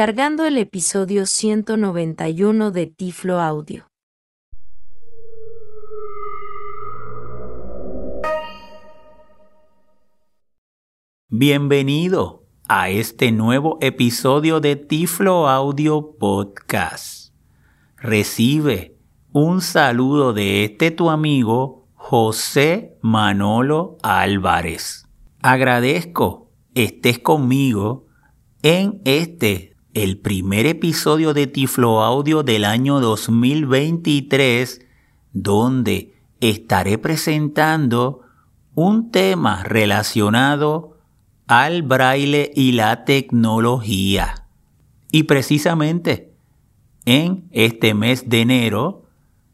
Descargando 0.00 0.46
el 0.46 0.56
episodio 0.56 1.26
191 1.26 2.70
de 2.70 2.86
Tiflo 2.86 3.38
Audio. 3.38 3.86
Bienvenido 11.28 12.46
a 12.66 12.88
este 12.88 13.30
nuevo 13.30 13.76
episodio 13.82 14.60
de 14.60 14.76
Tiflo 14.76 15.46
Audio 15.46 16.16
Podcast. 16.18 17.34
Recibe 17.98 18.96
un 19.32 19.60
saludo 19.60 20.32
de 20.32 20.64
este 20.64 20.92
tu 20.92 21.10
amigo 21.10 21.88
José 21.92 22.96
Manolo 23.02 23.98
Álvarez. 24.02 25.06
Agradezco 25.42 26.50
estés 26.72 27.18
conmigo 27.18 28.06
en 28.62 29.02
este, 29.04 29.69
el 29.94 30.18
primer 30.18 30.66
episodio 30.66 31.34
de 31.34 31.46
Tiflo 31.46 32.02
Audio 32.02 32.42
del 32.42 32.64
año 32.64 33.00
2023, 33.00 34.86
donde 35.32 36.14
estaré 36.40 36.96
presentando 36.98 38.22
un 38.74 39.10
tema 39.10 39.64
relacionado 39.64 40.96
al 41.46 41.82
braille 41.82 42.52
y 42.54 42.72
la 42.72 43.04
tecnología. 43.04 44.46
Y 45.10 45.24
precisamente 45.24 46.32
en 47.04 47.48
este 47.50 47.94
mes 47.94 48.28
de 48.28 48.42
enero 48.42 49.04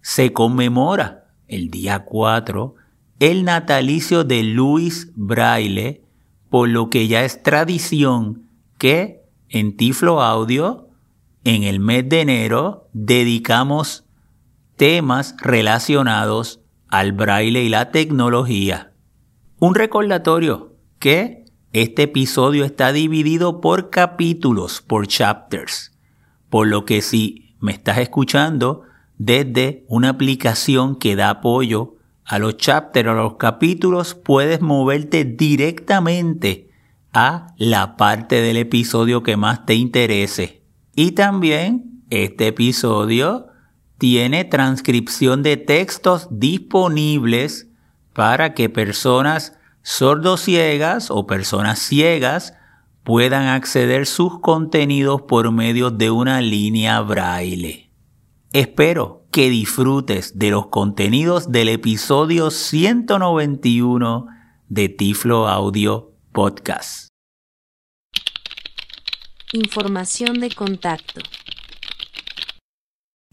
se 0.03 0.33
conmemora 0.33 1.29
el 1.49 1.71
día 1.71 2.05
4 2.05 2.75
el 3.19 3.45
natalicio 3.45 4.25
de 4.25 4.43
Luis 4.43 5.11
Braille, 5.15 6.03
por 6.51 6.69
lo 6.69 6.91
que 6.91 7.09
ya 7.09 7.25
es 7.25 7.43
tradición 7.43 8.43
que 8.77 9.26
en 9.49 9.77
Tiflo 9.77 10.23
Audio, 10.23 10.89
en 11.45 11.63
el 11.63 11.81
mes 11.81 12.09
de 12.09 12.23
enero, 12.23 12.89
dedicamos 12.93 14.05
temas 14.77 15.37
relacionados 15.39 16.61
al 16.89 17.13
braille 17.13 17.63
y 17.63 17.69
la 17.69 17.91
tecnología. 17.91 18.93
Un 19.59 19.75
recordatorio 19.75 20.75
que 20.99 21.45
este 21.73 22.05
episodio 22.05 22.65
está 22.65 22.93
dividido 22.93 23.61
por 23.61 23.91
capítulos, 23.91 24.83
por 24.83 25.07
chapters, 25.07 25.93
por 26.51 26.67
lo 26.67 26.85
que 26.85 27.03
si 27.03 27.55
me 27.61 27.73
estás 27.73 27.99
escuchando 27.99 28.83
desde 29.19 29.85
una 29.89 30.11
aplicación 30.11 30.97
que 30.97 31.17
da 31.17 31.31
apoyo 31.31 31.97
a 32.25 32.39
los 32.39 32.57
chapters, 32.57 33.09
a 33.09 33.15
los 33.15 33.37
capítulos, 33.37 34.15
puedes 34.15 34.61
moverte 34.61 35.25
directamente 35.25 36.71
a 37.19 37.55
la 37.57 37.97
parte 37.97 38.43
del 38.43 38.59
episodio 38.59 39.23
que 39.23 39.39
más 39.39 39.65
te 39.65 39.75
interese. 39.75 40.63
Y 40.95 41.13
también 41.13 42.03
este 42.11 42.49
episodio 42.49 43.47
tiene 43.97 44.45
transcripción 44.45 45.43
de 45.43 45.57
textos 45.57 46.29
disponibles 46.31 47.71
para 48.13 48.53
que 48.53 48.69
personas 48.69 49.55
sordociegas 49.81 51.11
o 51.11 51.27
personas 51.27 51.79
ciegas 51.79 52.53
puedan 53.03 53.47
acceder 53.47 54.05
sus 54.05 54.39
contenidos 54.41 55.23
por 55.23 55.51
medio 55.53 55.91
de 55.91 56.11
una 56.11 56.43
línea 56.43 57.01
braille. 57.01 57.91
Espero 58.53 59.25
que 59.31 59.49
disfrutes 59.49 60.39
de 60.39 60.51
los 60.51 60.67
contenidos 60.67 61.51
del 61.51 61.71
episodio 61.71 62.51
191 62.51 64.27
de 64.69 64.89
Tiflo 64.91 65.49
Audio 65.49 66.13
Podcast. 66.37 67.06
Información 69.53 70.41
de 70.41 70.51
contacto. 70.51 71.21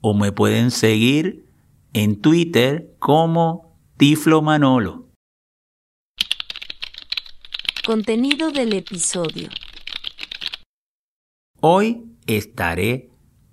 o 0.00 0.14
me 0.14 0.32
pueden 0.32 0.70
seguir 0.70 1.46
en 1.92 2.20
Twitter 2.20 2.94
como 2.98 3.78
Tiflo 3.96 4.42
Manolo. 4.42 5.08
Contenido 7.84 8.50
del 8.50 8.72
episodio. 8.72 9.48
Hoy 11.60 12.04
estaré 12.26 13.10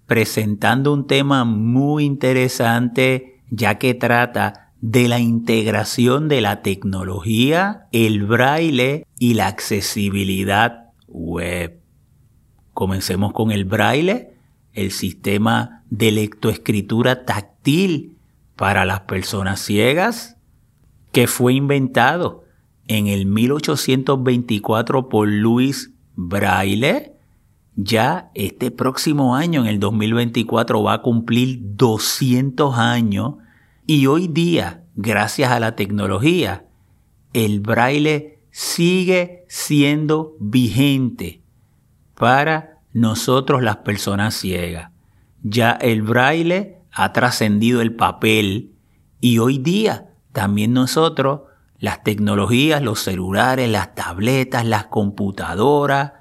presentando 0.08 0.92
un 0.92 1.08
tema 1.08 1.46
muy 1.46 2.04
interesante 2.04 3.42
ya 3.50 3.78
que 3.78 3.94
trata 3.94 4.63
de 4.84 5.08
la 5.08 5.18
integración 5.18 6.28
de 6.28 6.42
la 6.42 6.62
tecnología, 6.62 7.88
el 7.94 8.26
braille 8.26 9.08
y 9.18 9.34
la 9.34 9.48
accesibilidad 9.48 10.90
web. 11.08 11.80
Comencemos 12.74 13.32
con 13.32 13.52
el 13.52 13.64
braille, 13.64 14.34
el 14.74 14.92
sistema 14.92 15.84
de 15.90 16.12
lectoescritura 16.12 17.24
táctil 17.24 18.18
para 18.58 18.84
las 18.84 19.00
personas 19.02 19.62
ciegas, 19.62 20.36
que 21.14 21.28
fue 21.28 21.54
inventado 21.54 22.44
en 22.90 23.08
el 23.08 23.26
1824 23.26 25.08
por 25.08 25.30
Louis 25.30 25.92
Braille. 26.18 27.14
Ya 27.78 28.32
este 28.36 28.70
próximo 28.70 29.38
año, 29.38 29.62
en 29.62 29.68
el 29.68 29.80
2024, 29.80 30.84
va 30.84 30.96
a 30.96 31.02
cumplir 31.02 31.60
200 31.62 32.78
años 32.78 33.36
y 33.86 34.08
hoy 34.08 34.28
día, 34.28 34.84
gracias 34.96 35.52
a 35.52 35.60
la 35.60 35.76
tecnología, 35.76 36.66
el 37.34 37.60
braille 37.60 38.40
sigue 38.52 39.46
siendo 39.50 40.36
vigente 40.40 41.42
para 42.16 42.80
nosotros 42.94 43.62
las 43.62 43.78
personas 43.78 44.36
ciegas. 44.36 44.92
Ya 45.42 45.72
el 45.72 46.04
braille 46.04 46.78
ha 46.92 47.12
trascendido 47.12 47.82
el 47.82 47.96
papel 47.96 48.74
y 49.20 49.40
hoy 49.40 49.58
día 49.58 50.12
también 50.32 50.74
nosotros, 50.74 51.42
las 51.80 52.04
tecnologías, 52.04 52.82
los 52.82 53.00
celulares, 53.00 53.70
las 53.70 53.96
tabletas, 53.96 54.66
las 54.66 54.86
computadoras 54.86 56.14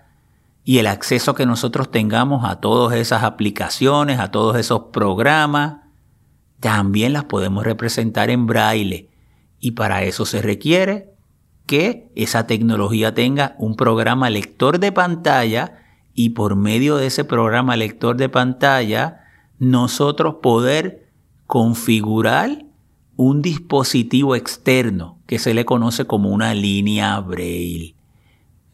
y 0.65 0.79
el 0.79 0.87
acceso 0.87 1.35
que 1.35 1.47
nosotros 1.47 1.91
tengamos 1.91 2.45
a 2.45 2.61
todas 2.61 2.97
esas 2.97 3.23
aplicaciones, 3.23 4.19
a 4.19 4.31
todos 4.31 4.57
esos 4.57 4.85
programas, 4.93 5.82
también 6.63 7.13
las 7.13 7.25
podemos 7.25 7.65
representar 7.65 8.31
en 8.31 8.47
braille 8.47 9.09
y 9.59 9.73
para 9.73 10.05
eso 10.05 10.25
se 10.25 10.41
requiere 10.41 11.11
que 11.67 12.09
esa 12.15 12.47
tecnología 12.47 13.15
tenga 13.15 13.57
un 13.59 13.75
programa 13.75 14.31
lector 14.31 14.79
de 14.79 14.93
pantalla 14.93 15.83
y 16.15 16.31
por 16.31 16.55
medio 16.55 16.99
de 16.99 17.07
ese 17.07 17.25
programa 17.25 17.75
lector 17.75 18.17
de 18.17 18.29
pantalla 18.29 19.25
nosotros 19.59 20.37
poder 20.41 21.09
configurar 21.49 22.65
un 23.17 23.43
dispositivo 23.43 24.37
externo 24.37 25.19
que 25.27 25.41
se 25.41 25.55
le 25.55 25.65
conoce 25.65 26.05
como 26.05 26.31
una 26.31 26.55
línea 26.55 27.19
braille. 27.19 27.97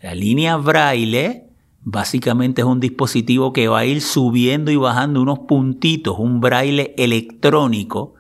La 0.03 0.15
línea 0.15 0.59
braille 0.59 1.48
Básicamente 1.91 2.61
es 2.61 2.67
un 2.67 2.81
dispositivo 2.81 3.55
que 3.55 3.67
va 3.67 3.79
a 3.79 3.87
ir 3.87 4.03
subiendo 4.03 4.71
y 4.71 4.77
bajando 4.77 5.23
unos 5.23 5.39
puntitos, 5.39 6.19
un 6.19 6.39
braille 6.39 6.95
electrónico, 6.99 8.13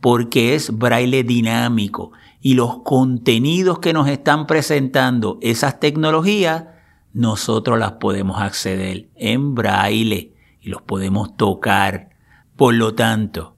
porque 0.00 0.56
es 0.56 0.76
braille 0.76 1.22
dinámico. 1.22 2.10
Y 2.40 2.54
los 2.54 2.82
contenidos 2.82 3.78
que 3.78 3.92
nos 3.92 4.08
están 4.08 4.48
presentando 4.48 5.38
esas 5.42 5.78
tecnologías 5.78 6.64
nosotros 7.12 7.78
las 7.78 7.92
podemos 7.92 8.40
acceder 8.40 9.10
en 9.14 9.54
braille 9.54 10.34
y 10.60 10.68
los 10.68 10.82
podemos 10.82 11.36
tocar. 11.36 12.10
Por 12.56 12.74
lo 12.74 12.96
tanto, 12.96 13.54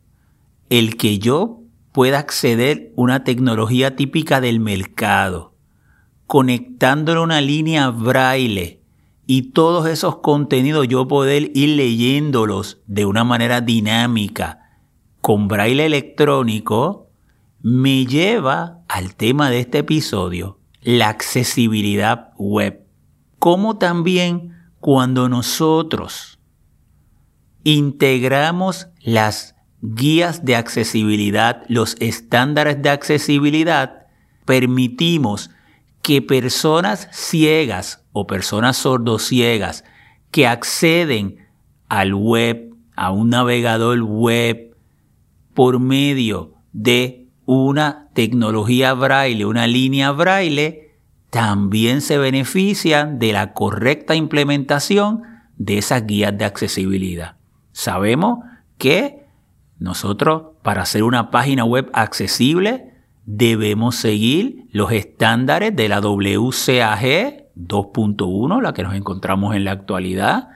el 0.69 0.99
que 0.99 1.19
yo 1.19 1.63
pueda 1.93 2.19
acceder 2.19 2.93
a 2.95 3.01
una 3.01 3.25
tecnología 3.25 3.97
típica 3.97 4.43
del 4.43 4.61
mercado, 4.61 5.55
conectándole 6.27 7.21
una 7.21 7.41
línea 7.41 7.89
braille 7.89 8.83
y 9.27 9.51
todos 9.51 9.89
esos 9.89 10.19
contenidos 10.19 10.87
yo 10.89 11.09
poder 11.09 11.51
ir 11.55 11.71
leyéndolos 11.77 12.81
de 12.87 13.07
una 13.07 13.25
manera 13.25 13.61
dinámica 13.61 14.67
con 15.21 15.49
braille 15.49 15.85
electrónico, 15.85 17.11
me 17.61 18.07
lleva 18.07 18.85
al 18.89 19.17
tema 19.17 19.51
de 19.51 19.59
este 19.59 19.79
episodio, 19.79 20.61
la 20.83 21.09
accesibilidad 21.09 22.31
web. 22.39 22.87
Como 23.41 23.77
también 23.77 24.53
cuando 24.79 25.29
nosotros 25.29 26.39
integramos 27.65 28.87
las 29.01 29.57
guías 29.83 30.45
de 30.45 30.55
accesibilidad, 30.55 31.65
los 31.67 31.97
estándares 31.99 32.81
de 32.81 32.91
accesibilidad, 32.91 34.07
permitimos 34.45 35.51
que 36.03 36.23
personas 36.23 37.09
ciegas 37.11 38.06
o 38.19 38.27
personas 38.27 38.79
sordociegas 38.79 39.85
que 40.31 40.47
acceden 40.47 41.47
al 41.91 42.15
web, 42.15 42.75
a 42.95 43.11
un 43.11 43.29
navegador 43.29 44.01
web, 44.01 44.75
por 45.53 45.81
medio 45.81 46.55
de 46.73 47.27
una 47.45 48.09
tecnología 48.15 48.95
braille, 48.95 49.45
una 49.45 49.67
línea 49.67 50.13
braille, 50.13 50.95
también 51.29 52.01
se 52.01 52.17
benefician 52.17 53.19
de 53.19 53.35
la 53.35 53.53
correcta 53.53 54.15
implementación 54.15 55.23
de 55.59 55.77
esas 55.77 56.07
guías 56.07 56.39
de 56.39 56.47
accesibilidad. 56.47 57.37
Sabemos 57.73 58.39
que 58.79 59.27
nosotros 59.79 60.55
para 60.63 60.83
hacer 60.83 61.03
una 61.03 61.31
página 61.31 61.67
web 61.67 61.91
accesible 61.93 62.95
debemos 63.27 63.97
seguir 63.97 64.69
los 64.73 64.91
estándares 64.91 65.77
de 65.77 65.91
la 65.91 66.01
WCAG 66.01 67.46
2.1, 67.57 68.61
la 68.63 68.73
que 68.73 68.83
nos 68.83 68.95
encontramos 68.95 69.57
en 69.57 69.65
la 69.65 69.73
actualidad. 69.73 70.51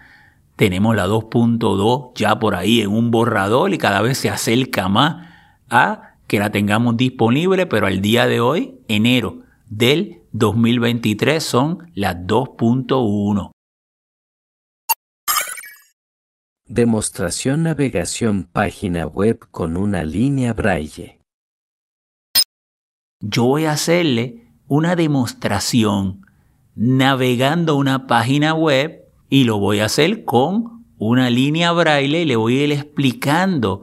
Tenemos 0.56 0.94
la 0.94 1.06
2.2 1.06 2.12
ya 2.14 2.38
por 2.38 2.54
ahí 2.54 2.82
en 2.82 2.90
un 2.90 3.10
borrador 3.10 3.72
y 3.72 3.78
cada 3.78 4.02
vez 4.02 4.18
se 4.18 4.28
acerca 4.30 4.88
más 4.88 5.28
a 5.70 6.14
que 6.26 6.38
la 6.38 6.50
tengamos 6.50 6.96
disponible, 6.96 7.66
pero 7.66 7.86
al 7.86 8.00
día 8.00 8.26
de 8.26 8.40
hoy, 8.40 8.78
enero 8.86 9.42
del 9.66 10.22
2023, 10.32 11.42
son 11.42 11.90
las 11.94 12.16
2.1. 12.16 13.50
Demostración 16.66 17.64
navegación 17.64 18.44
página 18.44 19.06
web 19.06 19.40
con 19.50 19.76
una 19.76 20.04
línea 20.04 20.52
braille. 20.52 21.20
Yo 23.20 23.46
voy 23.46 23.64
a 23.64 23.72
hacerle 23.72 24.46
una 24.68 24.94
demostración 24.94 26.24
navegando 26.74 27.76
una 27.76 28.06
página 28.06 28.54
web 28.54 29.04
y 29.28 29.44
lo 29.44 29.58
voy 29.58 29.80
a 29.80 29.86
hacer 29.86 30.24
con 30.24 30.84
una 30.98 31.30
línea 31.30 31.72
braille 31.72 32.22
y 32.22 32.24
le 32.24 32.36
voy 32.36 32.58
a 32.58 32.64
ir 32.64 32.72
explicando 32.72 33.82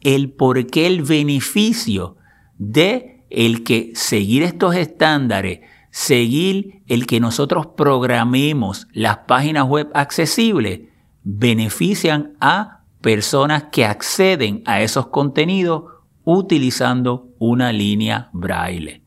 el 0.00 0.30
por 0.32 0.66
qué 0.66 0.86
el 0.86 1.02
beneficio 1.02 2.16
de 2.58 3.24
el 3.30 3.64
que 3.64 3.92
seguir 3.94 4.42
estos 4.42 4.74
estándares, 4.74 5.60
seguir 5.90 6.82
el 6.86 7.06
que 7.06 7.20
nosotros 7.20 7.68
programemos 7.68 8.86
las 8.92 9.18
páginas 9.18 9.66
web 9.66 9.90
accesibles, 9.94 10.80
benefician 11.22 12.36
a 12.40 12.84
personas 13.00 13.64
que 13.70 13.84
acceden 13.84 14.62
a 14.66 14.80
esos 14.82 15.08
contenidos 15.08 15.84
utilizando 16.24 17.28
una 17.38 17.72
línea 17.72 18.30
braille. 18.32 19.04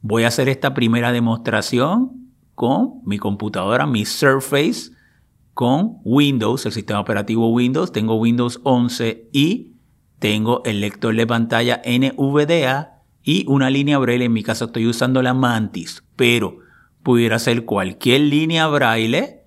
Voy 0.00 0.24
a 0.24 0.28
hacer 0.28 0.48
esta 0.48 0.74
primera 0.74 1.12
demostración 1.12 2.21
con 2.54 3.00
mi 3.04 3.18
computadora, 3.18 3.86
mi 3.86 4.04
Surface, 4.04 4.92
con 5.54 5.98
Windows, 6.04 6.66
el 6.66 6.72
sistema 6.72 7.00
operativo 7.00 7.50
Windows. 7.50 7.92
Tengo 7.92 8.16
Windows 8.16 8.60
11 8.62 9.28
y 9.32 9.72
tengo 10.18 10.62
el 10.64 10.80
lector 10.80 11.14
de 11.14 11.26
pantalla 11.26 11.82
NVDA 11.84 13.02
y 13.22 13.44
una 13.48 13.70
línea 13.70 13.98
braille. 13.98 14.24
En 14.24 14.32
mi 14.32 14.42
caso 14.42 14.66
estoy 14.66 14.86
usando 14.86 15.22
la 15.22 15.34
Mantis, 15.34 16.04
pero 16.16 16.58
pudiera 17.02 17.38
ser 17.38 17.64
cualquier 17.64 18.22
línea 18.22 18.66
braille 18.68 19.40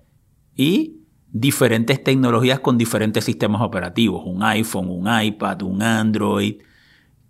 y 0.54 1.00
diferentes 1.28 2.02
tecnologías 2.02 2.60
con 2.60 2.78
diferentes 2.78 3.24
sistemas 3.24 3.60
operativos, 3.62 4.22
un 4.24 4.42
iPhone, 4.42 4.88
un 4.88 5.08
iPad, 5.22 5.62
un 5.62 5.82
Android. 5.82 6.56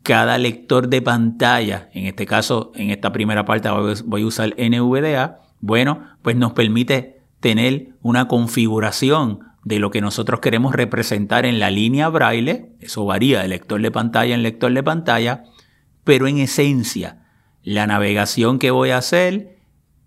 Cada 0.02 0.38
lector 0.38 0.88
de 0.88 1.02
pantalla, 1.02 1.88
en 1.93 2.06
este 2.06 2.26
caso, 2.26 2.70
en 2.76 2.90
esta 2.90 3.12
primera 3.12 3.44
parte 3.44 3.69
voy 4.05 4.22
a 4.22 4.26
usar 4.26 4.55
NVDA, 4.56 5.40
bueno, 5.61 6.03
pues 6.23 6.37
nos 6.37 6.53
permite 6.53 7.20
tener 7.41 7.91
una 8.03 8.29
configuración 8.29 9.41
de 9.64 9.79
lo 9.79 9.91
que 9.91 10.00
nosotros 10.00 10.41
queremos 10.41 10.75
representar 10.75 11.44
en 11.44 11.58
la 11.58 11.70
línea 11.70 12.08
braille, 12.08 12.70
eso 12.81 13.05
varía 13.05 13.43
de 13.43 13.49
lector 13.49 13.82
de 13.82 13.91
pantalla 13.91 14.35
en 14.35 14.43
lector 14.43 14.73
de 14.73 14.82
pantalla, 14.82 15.44
pero 16.05 16.29
en 16.29 16.38
esencia, 16.38 17.26
la 17.64 17.87
navegación 17.88 18.61
que 18.61 18.70
voy 18.70 18.91
a 18.91 18.99
hacer 18.99 19.58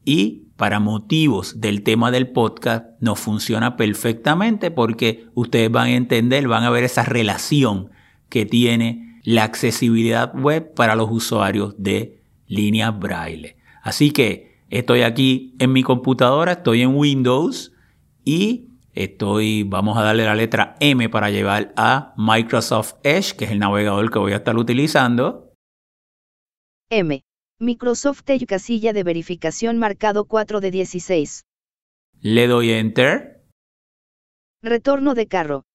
y 0.06 0.46
para 0.56 0.80
motivos 0.80 1.60
del 1.60 1.84
tema 1.84 2.10
del 2.10 2.30
podcast 2.30 2.86
no 3.00 3.16
funciona 3.16 3.76
perfectamente 3.76 4.72
porque 4.72 5.28
ustedes 5.34 5.70
van 5.70 5.88
a 5.88 5.96
entender, 5.96 6.48
van 6.48 6.64
a 6.64 6.70
ver 6.70 6.86
esa 6.86 7.04
relación 7.04 7.90
que 8.30 8.46
tiene 8.46 9.20
la 9.24 9.44
accesibilidad 9.44 10.34
web 10.34 10.74
para 10.74 10.96
los 10.96 11.10
usuarios 11.12 11.76
de 11.78 12.22
línea 12.48 12.92
braille. 12.92 13.58
Así 13.84 14.12
que 14.12 14.49
estoy 14.70 15.02
aquí 15.02 15.56
en 15.60 15.72
mi 15.72 15.84
computadora, 15.84 16.54
estoy 16.54 16.82
en 16.82 16.96
Windows 16.96 17.74
y 18.24 18.70
estoy, 18.94 19.64
vamos 19.64 19.98
a 19.98 20.04
darle 20.04 20.26
la 20.26 20.36
letra 20.36 20.76
M 20.80 21.10
para 21.10 21.30
llevar 21.30 21.74
a 21.76 22.14
Microsoft 22.18 22.96
Edge, 23.04 23.36
que 23.36 23.46
es 23.46 23.52
el 23.52 23.60
navegador 23.60 24.12
que 24.12 24.20
voy 24.20 24.34
a 24.34 24.38
estar 24.38 24.58
utilizando. 24.58 25.54
M. 26.90 27.22
Microsoft 27.60 28.24
Edge 28.28 28.46
casilla 28.46 28.94
de 28.94 29.04
verificación 29.04 29.78
marcado 29.78 30.26
4 30.26 30.62
de 30.62 30.72
16. 30.72 31.44
Le 32.22 32.48
doy 32.48 32.72
Enter. 32.72 33.46
Retorno 34.62 35.14
de 35.14 35.28
carro. 35.28 35.66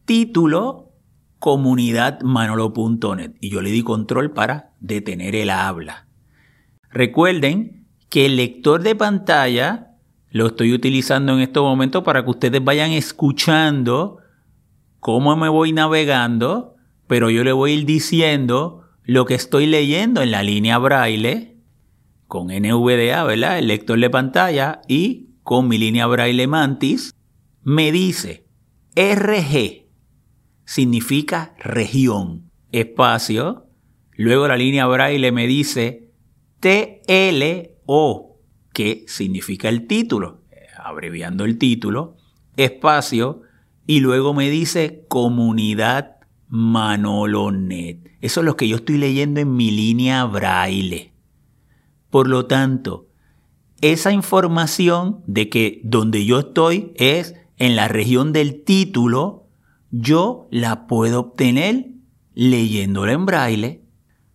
título 0.06 0.94
comunidadmanolo.net 1.40 3.34
y 3.42 3.50
yo 3.50 3.62
le 3.62 3.72
di 3.72 3.84
control 3.84 4.32
para 4.32 4.72
detener 4.80 5.36
el 5.36 5.50
habla. 5.50 6.08
Recuerden 6.92 7.90
que 8.10 8.26
el 8.26 8.38
lector 8.38 8.84
de 8.84 8.96
pantalla 8.96 9.98
lo 10.30 10.48
estoy 10.48 10.72
utilizando 10.72 11.34
en 11.34 11.42
este 11.42 11.60
momento 11.60 12.06
para 12.06 12.24
que 12.24 12.30
ustedes 12.30 12.64
vayan 12.64 12.92
escuchando 12.92 14.19
cómo 15.00 15.36
me 15.36 15.50
voy 15.50 15.74
navegando, 15.74 16.76
pero 17.08 17.30
yo 17.30 17.44
le 17.44 17.52
voy 17.52 17.72
a 17.72 17.76
ir 17.76 17.86
diciendo 17.86 18.84
lo 19.04 19.26
que 19.26 19.36
estoy 19.36 19.66
leyendo 19.66 20.22
en 20.22 20.32
la 20.32 20.44
línea 20.44 20.78
braille 20.78 21.58
con 22.28 22.48
NVDA, 22.48 23.24
¿verdad? 23.24 23.58
El 23.58 23.68
lector 23.68 24.00
de 24.00 24.10
pantalla 24.10 24.82
y 24.88 25.30
con 25.44 25.68
mi 25.68 25.78
línea 25.78 26.06
braille 26.06 26.46
mantis 26.46 27.14
me 27.64 27.92
dice 27.92 28.46
RG 28.96 29.88
significa 30.66 31.56
región, 31.58 32.52
espacio. 32.72 33.66
Luego 34.16 34.48
la 34.48 34.58
línea 34.58 34.86
braille 34.86 35.32
me 35.32 35.48
dice 35.48 36.12
TL 36.60 37.72
O, 37.88 38.38
que 38.74 39.06
significa 39.08 39.70
el 39.70 39.88
título, 39.88 40.44
abreviando 40.78 41.46
el 41.46 41.58
título, 41.58 42.18
espacio, 42.56 43.42
y 43.90 44.02
luego 44.02 44.36
me 44.36 44.52
dice 44.52 45.04
comunidad 45.08 46.18
Manolonet. 46.48 48.12
Eso 48.22 48.42
es 48.42 48.46
lo 48.46 48.56
que 48.56 48.68
yo 48.68 48.76
estoy 48.76 49.00
leyendo 49.00 49.40
en 49.40 49.56
mi 49.56 49.72
línea 49.72 50.26
braille. 50.26 51.12
Por 52.12 52.28
lo 52.28 52.46
tanto, 52.46 53.08
esa 53.82 54.12
información 54.12 55.24
de 55.26 55.50
que 55.50 55.82
donde 55.84 56.24
yo 56.24 56.38
estoy 56.38 56.94
es 56.98 57.34
en 57.58 57.76
la 57.76 57.88
región 57.88 58.32
del 58.32 58.64
título, 58.64 59.48
yo 59.90 60.48
la 60.52 60.86
puedo 60.86 61.22
obtener 61.22 61.88
leyéndola 62.36 63.14
en 63.14 63.26
braille. 63.26 63.86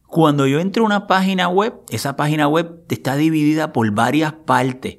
Cuando 0.08 0.48
yo 0.48 0.58
entro 0.58 0.82
a 0.82 0.86
una 0.86 1.06
página 1.06 1.46
web, 1.46 1.74
esa 1.90 2.16
página 2.16 2.48
web 2.48 2.82
está 2.88 3.14
dividida 3.14 3.72
por 3.72 3.88
varias 3.92 4.32
partes. 4.32 4.98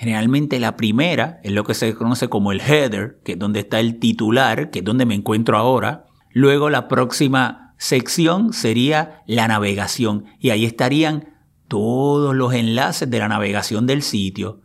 Generalmente 0.00 0.58
la 0.60 0.78
primera 0.78 1.40
es 1.42 1.52
lo 1.52 1.62
que 1.62 1.74
se 1.74 1.94
conoce 1.94 2.30
como 2.30 2.52
el 2.52 2.62
header, 2.62 3.20
que 3.22 3.32
es 3.32 3.38
donde 3.38 3.60
está 3.60 3.80
el 3.80 3.98
titular, 3.98 4.70
que 4.70 4.78
es 4.78 4.84
donde 4.86 5.04
me 5.04 5.14
encuentro 5.14 5.58
ahora. 5.58 6.06
Luego 6.32 6.70
la 6.70 6.88
próxima 6.88 7.74
sección 7.76 8.54
sería 8.54 9.22
la 9.26 9.46
navegación 9.46 10.24
y 10.38 10.48
ahí 10.48 10.64
estarían 10.64 11.34
todos 11.68 12.34
los 12.34 12.54
enlaces 12.54 13.10
de 13.10 13.18
la 13.18 13.28
navegación 13.28 13.86
del 13.86 14.00
sitio. 14.00 14.62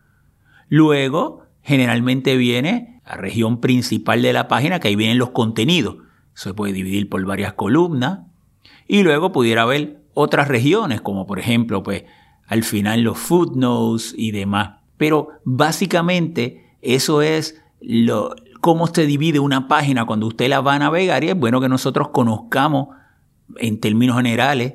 Luego, 0.69 1.41
generalmente 1.61 2.37
viene 2.37 3.01
la 3.05 3.17
región 3.17 3.59
principal 3.59 4.21
de 4.21 4.31
la 4.31 4.47
página, 4.47 4.79
que 4.79 4.87
ahí 4.87 4.95
vienen 4.95 5.17
los 5.17 5.31
contenidos. 5.31 5.97
Se 6.33 6.53
puede 6.53 6.71
dividir 6.71 7.09
por 7.09 7.25
varias 7.25 7.51
columnas. 7.55 8.19
Y 8.87 9.03
luego 9.03 9.33
pudiera 9.33 9.63
haber 9.63 10.01
otras 10.13 10.47
regiones, 10.47 11.01
como 11.01 11.27
por 11.27 11.39
ejemplo, 11.39 11.83
pues 11.83 12.05
al 12.47 12.63
final 12.63 13.01
los 13.01 13.17
footnotes 13.17 14.15
y 14.17 14.31
demás. 14.31 14.84
Pero 14.97 15.29
básicamente 15.43 16.77
eso 16.81 17.21
es 17.21 17.61
lo, 17.81 18.35
cómo 18.61 18.87
se 18.87 19.05
divide 19.05 19.39
una 19.39 19.67
página 19.67 20.05
cuando 20.05 20.27
usted 20.27 20.47
la 20.49 20.61
va 20.61 20.75
a 20.75 20.79
navegar 20.79 21.23
y 21.23 21.29
es 21.29 21.37
bueno 21.37 21.61
que 21.61 21.69
nosotros 21.69 22.09
conozcamos 22.09 22.89
en 23.57 23.79
términos 23.79 24.17
generales 24.17 24.73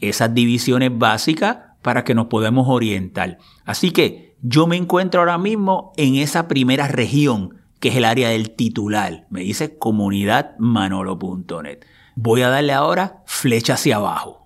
esas 0.00 0.34
divisiones 0.34 0.98
básicas 0.98 1.58
para 1.82 2.02
que 2.04 2.14
nos 2.14 2.26
podamos 2.26 2.68
orientar. 2.68 3.38
Así 3.64 3.92
que 3.92 4.36
yo 4.42 4.66
me 4.66 4.76
encuentro 4.76 5.20
ahora 5.20 5.38
mismo 5.38 5.92
en 5.96 6.16
esa 6.16 6.48
primera 6.48 6.88
región, 6.88 7.60
que 7.78 7.90
es 7.90 7.96
el 7.96 8.04
área 8.04 8.30
del 8.30 8.50
titular. 8.50 9.28
Me 9.30 9.40
dice 9.40 9.78
comunidadmanolo.net. 9.78 11.78
Voy 12.16 12.42
a 12.42 12.48
darle 12.48 12.72
ahora 12.72 13.22
flecha 13.26 13.74
hacia 13.74 13.94
abajo. 13.96 14.39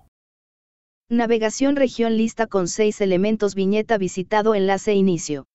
Navegación 1.15 1.77
región 1.77 2.17
lista 2.17 2.45
con 2.45 2.67
seis 2.67 2.99
elementos 2.99 3.55
viñeta 3.55 3.97
visitado 3.97 4.53
enlace 4.53 4.95
inicio. 4.95 5.47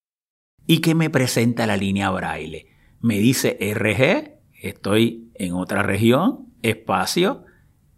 ¿Y 0.65 0.79
qué 0.79 0.95
me 0.95 1.11
presenta 1.11 1.67
la 1.67 1.77
línea 1.77 2.09
braille? 2.09 2.65
Me 2.99 3.19
dice 3.19 3.59
RG, 3.59 4.39
estoy 4.59 5.29
en 5.35 5.53
otra 5.53 5.83
región, 5.83 6.47
espacio, 6.63 7.45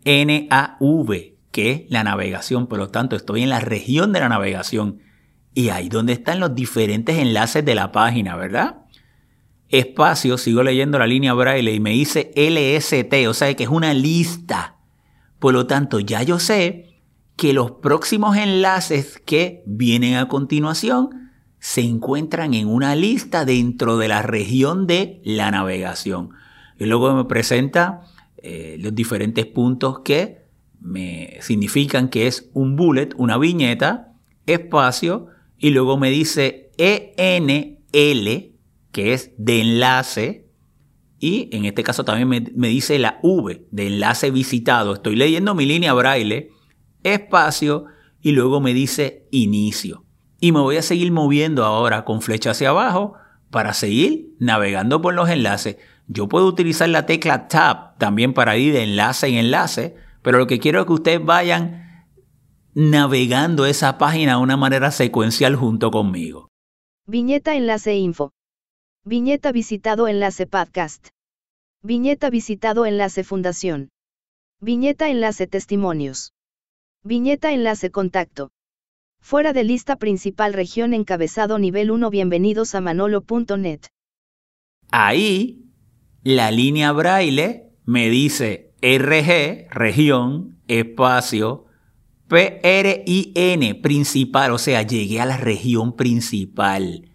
NAV, 0.03 1.35
que 1.51 1.71
es 1.71 1.81
la 1.87 2.03
navegación, 2.03 2.67
por 2.67 2.79
lo 2.79 2.89
tanto 2.89 3.15
estoy 3.15 3.43
en 3.43 3.49
la 3.49 3.61
región 3.61 4.11
de 4.11 4.19
la 4.19 4.27
navegación 4.27 4.99
y 5.53 5.69
ahí 5.69 5.87
donde 5.87 6.11
están 6.11 6.41
los 6.41 6.53
diferentes 6.53 7.17
enlaces 7.17 7.63
de 7.63 7.75
la 7.75 7.93
página, 7.93 8.35
¿verdad? 8.35 8.81
Espacio, 9.69 10.37
sigo 10.37 10.63
leyendo 10.63 10.99
la 10.99 11.07
línea 11.07 11.33
braille 11.33 11.71
y 11.71 11.79
me 11.79 11.91
dice 11.91 12.29
LST, 12.35 13.25
o 13.25 13.33
sea 13.33 13.53
que 13.53 13.63
es 13.63 13.69
una 13.69 13.93
lista. 13.93 14.75
Por 15.39 15.53
lo 15.53 15.65
tanto, 15.65 16.01
ya 16.01 16.23
yo 16.23 16.39
sé 16.39 16.92
que 17.35 17.53
los 17.53 17.71
próximos 17.71 18.37
enlaces 18.37 19.21
que 19.25 19.63
vienen 19.65 20.15
a 20.15 20.27
continuación 20.27 21.31
se 21.59 21.81
encuentran 21.81 22.53
en 22.53 22.67
una 22.67 22.95
lista 22.95 23.45
dentro 23.45 23.97
de 23.97 24.07
la 24.07 24.21
región 24.21 24.85
de 24.85 25.21
la 25.23 25.49
navegación. 25.49 26.31
Y 26.77 26.85
luego 26.85 27.15
me 27.15 27.25
presenta 27.25 28.01
eh, 28.37 28.77
los 28.79 28.93
diferentes 28.93 29.45
puntos 29.45 29.99
que 29.99 30.43
me 30.81 31.37
significan 31.39 32.09
que 32.09 32.27
es 32.27 32.49
un 32.53 32.75
bullet, 32.75 33.09
una 33.15 33.37
viñeta, 33.37 34.13
espacio, 34.45 35.27
y 35.57 35.69
luego 35.69 35.97
me 35.97 36.09
dice 36.09 36.71
ENL, 36.77 37.77
que 38.91 39.13
es 39.13 39.31
de 39.37 39.61
enlace, 39.61 40.49
y 41.19 41.47
en 41.53 41.63
este 41.63 41.83
caso 41.83 42.03
también 42.03 42.27
me, 42.27 42.43
me, 42.53 42.67
dice 42.67 42.99
la 42.99 43.19
V 43.23 43.65
de 43.71 43.87
enlace 43.87 44.29
visitado. 44.29 44.95
Estoy 44.95 45.15
leyendo 45.15 45.55
mi 45.55 45.65
línea 45.65 45.93
braille, 45.93 46.49
espacio, 47.03 47.85
y 48.21 48.31
luego 48.31 48.61
me 48.61 48.73
dice 48.73 49.27
inicio. 49.31 50.05
Y 50.39 50.51
me 50.51 50.59
voy 50.59 50.77
a 50.77 50.81
seguir 50.81 51.11
moviendo 51.11 51.65
ahora 51.65 52.05
con 52.05 52.21
flecha 52.21 52.51
hacia 52.51 52.69
abajo 52.69 53.15
para 53.49 53.73
seguir 53.73 54.35
navegando 54.39 55.01
por 55.01 55.13
los 55.13 55.29
enlaces. 55.29 55.77
Yo 56.07 56.27
puedo 56.27 56.47
utilizar 56.47 56.89
la 56.89 57.05
tecla 57.05 57.47
Tab 57.47 57.97
también 57.97 58.33
para 58.33 58.57
ir 58.57 58.73
de 58.73 58.83
enlace 58.83 59.27
en 59.27 59.35
enlace 59.35 59.95
pero 60.23 60.37
lo 60.37 60.47
que 60.47 60.59
quiero 60.59 60.79
es 60.79 60.85
que 60.87 60.93
ustedes 60.93 61.23
vayan 61.23 62.07
navegando 62.73 63.67
esa 63.67 63.99
página 63.99 64.37
de 64.37 64.41
una 64.41 64.57
manera 64.57 64.89
secuencial 64.89 65.55
junto 65.55 65.91
conmigo. 65.91 66.47
Viñeta 67.05 67.55
enlace 67.55 67.95
info. 67.97 68.31
Viñeta 69.03 69.51
visitado 69.51 70.07
enlace 70.07 70.47
podcast. 70.47 71.09
Viñeta 71.83 72.29
visitado 72.29 72.85
enlace 72.85 73.25
fundación. 73.25 73.89
Viñeta 74.61 75.09
enlace 75.09 75.45
testimonios. 75.45 76.32
Viñeta 77.05 77.51
enlace 77.51 77.91
contacto. 77.91 78.53
Fuera 79.19 79.51
de 79.51 79.65
lista 79.65 79.97
principal 79.97 80.53
región 80.53 80.93
encabezado 80.93 81.59
nivel 81.59 81.91
1 81.91 82.09
bienvenidos 82.09 82.75
a 82.75 82.81
manolo.net. 82.81 83.81
Ahí, 84.89 85.65
la 86.23 86.49
línea 86.49 86.93
braille 86.93 87.71
me 87.83 88.09
dice 88.09 88.71
RG, 88.81 89.67
región, 89.69 90.59
espacio, 90.69 91.65
PRIN, 92.29 93.81
principal, 93.81 94.53
o 94.53 94.57
sea, 94.57 94.81
llegué 94.83 95.19
a 95.19 95.25
la 95.25 95.35
región 95.35 95.97
principal. 95.97 97.09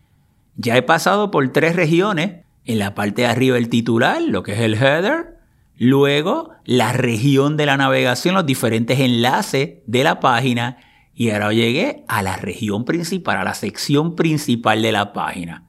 Ya 0.54 0.76
he 0.76 0.82
pasado 0.82 1.30
por 1.30 1.50
tres 1.50 1.74
regiones, 1.74 2.44
en 2.66 2.78
la 2.78 2.94
parte 2.94 3.22
de 3.22 3.28
arriba 3.28 3.56
el 3.56 3.70
titular, 3.70 4.20
lo 4.20 4.42
que 4.42 4.52
es 4.52 4.60
el 4.60 4.74
header, 4.74 5.37
luego 5.78 6.50
la 6.64 6.92
región 6.92 7.56
de 7.56 7.66
la 7.66 7.76
navegación, 7.76 8.34
los 8.34 8.46
diferentes 8.46 9.00
enlaces 9.00 9.78
de 9.86 10.04
la 10.04 10.20
página, 10.20 10.78
y 11.14 11.30
ahora 11.30 11.52
llegué 11.52 12.04
a 12.08 12.22
la 12.22 12.36
región 12.36 12.84
principal, 12.84 13.38
a 13.38 13.44
la 13.44 13.54
sección 13.54 14.14
principal 14.14 14.82
de 14.82 14.92
la 14.92 15.12
página. 15.12 15.64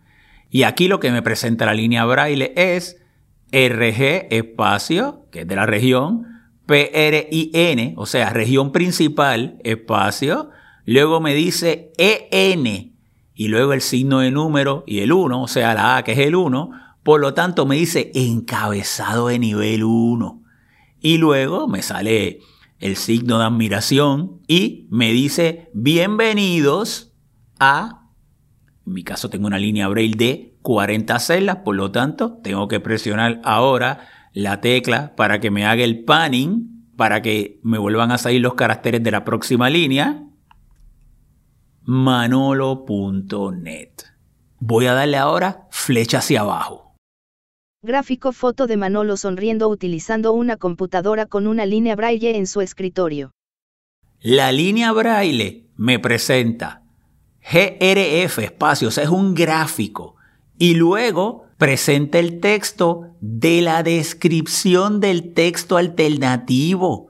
Y 0.52 0.64
aquí 0.64 0.88
lo 0.88 1.00
que 1.00 1.12
me 1.12 1.22
presenta 1.22 1.66
la 1.66 1.74
línea 1.74 2.06
braille 2.06 2.54
es 2.56 2.98
RG 3.52 4.28
espacio, 4.32 5.26
que 5.32 5.42
es 5.42 5.48
de 5.48 5.56
la 5.56 5.66
región, 5.66 6.28
PRIN, 6.66 7.94
o 7.98 8.06
sea, 8.06 8.30
región 8.30 8.72
principal, 8.72 9.60
espacio, 9.64 10.50
luego 10.86 11.20
me 11.20 11.34
dice 11.34 11.92
EN 11.98 12.94
y 13.34 13.48
luego 13.48 13.74
el 13.74 13.82
signo 13.82 14.20
de 14.20 14.30
número 14.32 14.84
y 14.86 15.00
el 15.00 15.12
1, 15.12 15.42
o 15.42 15.48
sea, 15.48 15.74
la 15.74 15.98
A 15.98 16.04
que 16.04 16.12
es 16.12 16.20
el 16.20 16.36
1, 16.36 16.70
por 17.10 17.22
lo 17.22 17.34
tanto 17.34 17.66
me 17.66 17.76
dice 17.76 18.12
encabezado 18.14 19.30
de 19.30 19.40
nivel 19.40 19.84
1. 19.84 20.44
Y 21.02 21.18
luego 21.18 21.68
me 21.68 21.82
sale 21.82 22.38
el 22.78 22.98
signo 22.98 23.40
de 23.40 23.46
admiración 23.46 24.42
y 24.48 24.86
me 24.92 25.12
dice 25.12 25.72
bienvenidos 25.74 27.12
a, 27.60 28.12
en 28.86 28.94
mi 28.94 29.04
caso 29.04 29.28
tengo 29.28 29.48
una 29.48 29.58
línea 29.58 29.88
braille 29.88 30.18
de 30.18 30.56
40 30.62 31.18
celdas, 31.18 31.56
por 31.66 31.76
lo 31.76 31.90
tanto, 31.90 32.38
tengo 32.44 32.68
que 32.68 32.80
presionar 32.80 33.42
ahora 33.44 34.08
la 34.32 34.62
tecla 34.62 35.16
para 35.16 35.40
que 35.40 35.50
me 35.50 35.66
haga 35.66 35.84
el 35.84 36.04
panning, 36.04 36.92
para 36.96 37.24
que 37.24 37.60
me 37.64 37.80
vuelvan 37.80 38.12
a 38.12 38.20
salir 38.20 38.42
los 38.42 38.54
caracteres 38.54 39.02
de 39.02 39.10
la 39.10 39.26
próxima 39.26 39.72
línea. 39.72 40.26
Manolo.net. 41.82 43.94
Voy 44.60 44.86
a 44.86 44.94
darle 44.94 45.18
ahora 45.18 45.68
flecha 45.72 46.20
hacia 46.20 46.42
abajo. 46.42 46.89
Gráfico 47.82 48.34
foto 48.34 48.68
de 48.68 48.76
Manolo 48.76 49.16
sonriendo 49.16 49.70
utilizando 49.70 50.34
una 50.34 50.58
computadora 50.58 51.28
con 51.28 51.48
una 51.48 51.66
línea 51.66 51.96
braille 51.96 52.36
en 52.36 52.46
su 52.46 52.60
escritorio. 52.60 53.32
La 54.20 54.52
línea 54.52 54.92
braille 54.92 55.70
me 55.78 55.98
presenta 55.98 56.84
GRF 57.42 58.40
espacios, 58.40 58.98
es 58.98 59.08
un 59.08 59.34
gráfico 59.34 60.18
y 60.58 60.74
luego 60.74 61.46
presenta 61.58 62.20
el 62.20 62.42
texto 62.42 63.16
de 63.22 63.62
la 63.62 63.82
descripción 63.82 65.00
del 65.00 65.34
texto 65.34 65.78
alternativo. 65.78 67.08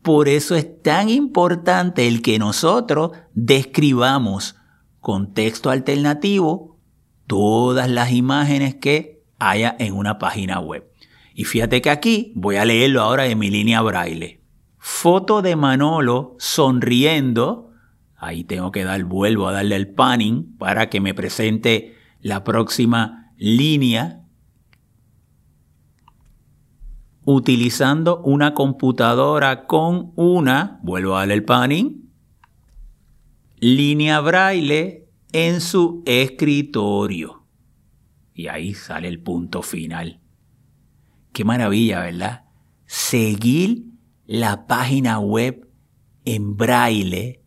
Por 0.00 0.30
eso 0.30 0.54
es 0.54 0.82
tan 0.82 1.10
importante 1.10 2.08
el 2.08 2.22
que 2.22 2.38
nosotros 2.38 3.10
describamos 3.34 4.56
con 5.00 5.34
texto 5.34 5.68
alternativo 5.68 6.78
todas 7.26 7.90
las 7.90 8.12
imágenes 8.12 8.74
que 8.76 9.15
haya 9.38 9.76
en 9.78 9.94
una 9.94 10.18
página 10.18 10.60
web. 10.60 10.90
Y 11.34 11.44
fíjate 11.44 11.82
que 11.82 11.90
aquí 11.90 12.32
voy 12.34 12.56
a 12.56 12.64
leerlo 12.64 13.02
ahora 13.02 13.26
en 13.26 13.38
mi 13.38 13.50
línea 13.50 13.82
braille. 13.82 14.40
Foto 14.78 15.42
de 15.42 15.56
Manolo 15.56 16.36
sonriendo 16.38 17.66
Ahí 18.18 18.44
tengo 18.44 18.72
que 18.72 18.84
dar, 18.84 19.04
vuelvo 19.04 19.46
a 19.46 19.52
darle 19.52 19.76
el 19.76 19.88
panning 19.88 20.56
para 20.56 20.88
que 20.88 21.00
me 21.00 21.14
presente 21.14 21.96
la 22.20 22.44
próxima 22.44 23.32
línea 23.36 24.22
utilizando 27.24 28.22
una 28.22 28.54
computadora 28.54 29.66
con 29.66 30.12
una, 30.16 30.80
vuelvo 30.82 31.14
a 31.16 31.20
darle 31.20 31.34
el 31.34 31.44
panning, 31.44 32.10
línea 33.58 34.20
braille 34.20 35.08
en 35.32 35.60
su 35.60 36.02
escritorio. 36.06 37.45
Y 38.36 38.48
ahí 38.48 38.74
sale 38.74 39.08
el 39.08 39.18
punto 39.18 39.62
final. 39.62 40.20
Qué 41.32 41.42
maravilla, 41.42 42.00
¿verdad? 42.00 42.44
Seguir 42.84 43.86
la 44.26 44.66
página 44.66 45.18
web 45.18 45.66
en 46.26 46.54
braille 46.54 47.40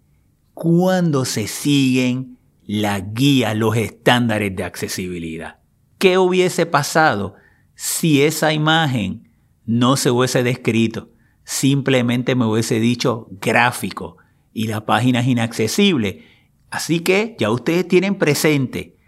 cuando 0.56 1.26
se 1.26 1.48
siguen 1.48 2.40
la 2.66 3.02
guía, 3.02 3.54
los 3.54 3.78
estándares 3.78 4.56
de 4.56 4.64
accesibilidad. 4.64 5.60
¿Qué 6.00 6.18
hubiese 6.18 6.66
pasado 6.66 7.36
si 7.76 8.24
esa 8.24 8.52
imagen 8.52 9.30
no 9.66 9.96
se 9.96 10.10
hubiese 10.10 10.42
descrito? 10.42 11.12
Simplemente 11.44 12.34
me 12.34 12.46
hubiese 12.46 12.80
dicho 12.80 13.28
gráfico 13.40 14.18
y 14.54 14.66
la 14.66 14.88
página 14.88 15.20
es 15.20 15.28
inaccesible. 15.28 16.26
Así 16.72 17.02
que 17.02 17.36
ya 17.40 17.52
ustedes 17.52 17.88
tienen 17.88 18.16
presente 18.16 18.99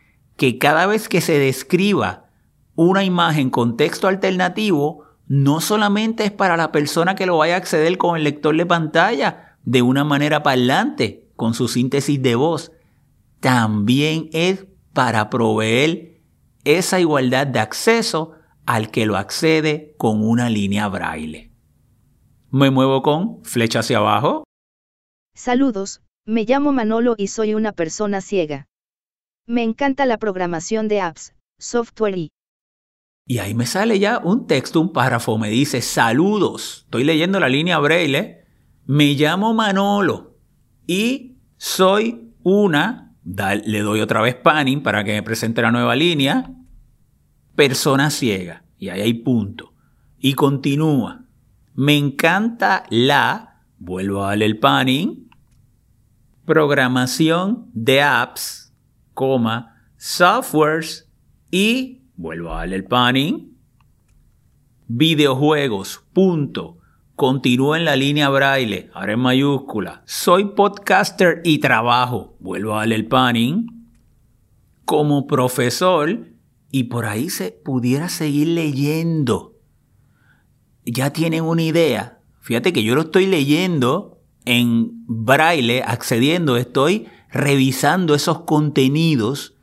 que 0.41 0.57
cada 0.57 0.88
vez 0.88 1.07
que 1.07 1.21
se 1.21 1.38
describa 1.38 2.25
una 2.74 3.03
imagen 3.03 3.51
con 3.51 3.77
texto 3.77 4.07
alternativo, 4.07 5.05
no 5.27 5.62
solamente 5.62 6.25
es 6.25 6.31
para 6.31 6.57
la 6.57 6.71
persona 6.71 7.13
que 7.13 7.27
lo 7.27 7.38
vaya 7.38 7.53
a 7.53 7.57
acceder 7.57 7.95
con 8.00 8.17
el 8.17 8.24
lector 8.24 8.57
de 8.57 8.65
pantalla 8.65 9.60
de 9.65 9.83
una 9.83 10.03
manera 10.03 10.41
parlante, 10.41 11.29
con 11.36 11.53
su 11.53 11.67
síntesis 11.67 12.19
de 12.24 12.33
voz, 12.33 12.71
también 13.39 14.31
es 14.33 14.65
para 14.93 15.29
proveer 15.29 16.24
esa 16.63 17.00
igualdad 17.00 17.45
de 17.45 17.60
acceso 17.60 18.31
al 18.65 18.89
que 18.89 19.05
lo 19.05 19.17
accede 19.17 19.93
con 20.00 20.27
una 20.27 20.50
línea 20.50 20.88
braille. 20.88 21.51
Me 22.50 22.71
muevo 22.71 23.03
con 23.03 23.43
flecha 23.43 23.81
hacia 23.81 24.00
abajo. 24.00 24.43
Saludos, 25.36 26.01
me 26.25 26.45
llamo 26.45 26.71
Manolo 26.71 27.13
y 27.15 27.27
soy 27.27 27.53
una 27.53 27.74
persona 27.74 28.21
ciega. 28.21 28.65
Me 29.51 29.63
encanta 29.63 30.05
la 30.05 30.17
programación 30.17 30.88
de 30.88 31.01
apps, 31.01 31.36
software 31.60 32.17
y... 32.17 32.29
Y 33.27 33.39
ahí 33.39 33.53
me 33.53 33.65
sale 33.65 34.00
ya 34.00 34.20
un 34.20 34.48
texto, 34.48 34.79
un 34.79 34.93
párrafo, 34.93 35.38
me 35.38 35.50
dice 35.50 35.81
saludos. 35.81 36.84
Estoy 36.86 37.03
leyendo 37.03 37.38
la 37.38 37.50
línea 37.50 37.77
braille. 37.79 38.46
Me 38.86 39.13
llamo 39.13 39.53
Manolo 39.53 40.38
y 40.88 41.36
soy 41.58 42.31
una, 42.43 43.13
le 43.25 43.79
doy 43.81 44.00
otra 44.00 44.22
vez 44.22 44.36
panning 44.36 44.84
para 44.84 45.03
que 45.03 45.12
me 45.12 45.22
presente 45.22 45.62
la 45.62 45.72
nueva 45.72 45.98
línea, 45.98 46.50
persona 47.53 48.10
ciega. 48.10 48.63
Y 48.77 48.88
ahí 48.88 49.01
hay 49.01 49.15
punto. 49.15 49.74
Y 50.17 50.31
continúa. 50.31 51.25
Me 51.74 51.98
encanta 51.98 52.86
la, 52.89 53.65
vuelvo 53.79 54.24
a 54.24 54.29
darle 54.29 54.46
el 54.46 54.60
panning, 54.60 55.29
programación 56.46 57.70
de 57.74 58.01
apps, 58.01 58.60
softwares 59.97 61.09
y, 61.51 62.01
vuelvo 62.15 62.51
a 62.51 62.59
darle 62.59 62.77
el 62.77 62.85
panning, 62.85 63.57
videojuegos, 64.87 66.03
punto. 66.13 66.77
Continúo 67.15 67.75
en 67.75 67.85
la 67.85 67.95
línea 67.95 68.29
braille, 68.29 68.89
ahora 68.95 69.13
en 69.13 69.19
mayúscula. 69.19 70.01
Soy 70.05 70.55
podcaster 70.55 71.41
y 71.43 71.59
trabajo, 71.59 72.35
vuelvo 72.39 72.73
a 72.73 72.79
darle 72.79 72.95
el 72.95 73.07
panning, 73.07 73.67
como 74.85 75.27
profesor 75.27 76.27
y 76.71 76.85
por 76.85 77.05
ahí 77.05 77.29
se 77.29 77.51
pudiera 77.51 78.09
seguir 78.09 78.48
leyendo. 78.48 79.59
Ya 80.83 81.13
tienen 81.13 81.43
una 81.43 81.61
idea. 81.61 82.19
Fíjate 82.39 82.74
que 82.74 82.83
yo 82.83 82.96
lo 82.96 83.01
estoy 83.01 83.27
leyendo 83.27 84.19
en 84.46 85.05
braille, 85.05 85.83
accediendo, 85.83 86.57
estoy 86.57 87.07
revisando 87.31 88.13
esos 88.15 88.41
contenidos 88.41 89.55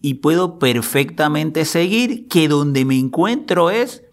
y 0.00 0.14
puedo 0.14 0.58
perfectamente 0.58 1.64
seguir 1.64 2.26
que 2.28 2.48
donde 2.48 2.84
me 2.84 2.98
encuentro 2.98 3.70
es 3.70 4.04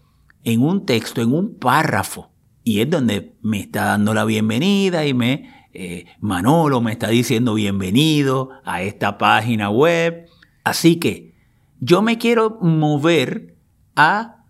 en 0.44 0.62
un 0.62 0.86
texto, 0.86 1.20
en 1.20 1.32
un 1.32 1.54
párrafo. 1.56 2.30
Y 2.62 2.80
es 2.80 2.90
donde 2.90 3.34
me 3.42 3.60
está 3.60 3.86
dando 3.86 4.14
la 4.14 4.24
bienvenida 4.24 5.06
y 5.06 5.14
me, 5.14 5.68
eh, 5.72 6.04
Manolo 6.20 6.80
me 6.80 6.92
está 6.92 7.08
diciendo 7.08 7.54
bienvenido 7.54 8.50
a 8.64 8.82
esta 8.82 9.18
página 9.18 9.70
web. 9.70 10.26
Así 10.62 10.96
que 10.96 11.34
yo 11.80 12.02
me 12.02 12.18
quiero 12.18 12.58
mover 12.60 13.56
a 13.96 14.44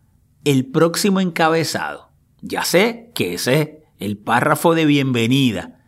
el 0.45 0.67
próximo 0.67 1.21
encabezado. 1.21 2.11
Ya 2.43 2.65
sé 2.65 3.13
que 3.15 3.35
ese 3.35 3.61
es 3.61 3.69
el 3.99 4.19
párrafo 4.19 4.75
de 4.75 4.87
bienvenida. 4.87 5.80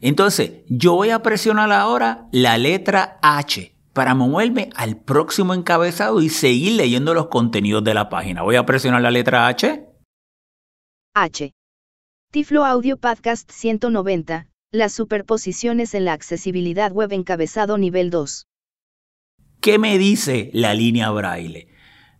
Entonces, 0.00 0.62
yo 0.68 0.94
voy 0.94 1.10
a 1.10 1.22
presionar 1.22 1.72
ahora 1.72 2.28
la 2.32 2.56
letra 2.58 3.18
H 3.22 3.74
para 3.92 4.14
moverme 4.14 4.70
al 4.76 4.96
próximo 4.96 5.54
encabezado 5.54 6.22
y 6.22 6.28
seguir 6.28 6.74
leyendo 6.74 7.14
los 7.14 7.26
contenidos 7.26 7.82
de 7.82 7.94
la 7.94 8.08
página. 8.08 8.42
Voy 8.42 8.56
a 8.56 8.64
presionar 8.64 9.02
la 9.02 9.10
letra 9.10 9.48
H. 9.48 9.86
H. 11.14 11.52
Tiflo 12.30 12.64
Audio 12.64 12.96
Podcast 12.96 13.50
190. 13.50 14.46
Las 14.70 14.92
superposiciones 14.92 15.94
en 15.94 16.04
la 16.04 16.12
accesibilidad 16.12 16.92
web 16.92 17.12
encabezado 17.12 17.78
nivel 17.78 18.10
2. 18.10 18.46
¿Qué 19.60 19.78
me 19.78 19.98
dice 19.98 20.50
la 20.52 20.74
línea 20.74 21.10
braille? 21.10 21.68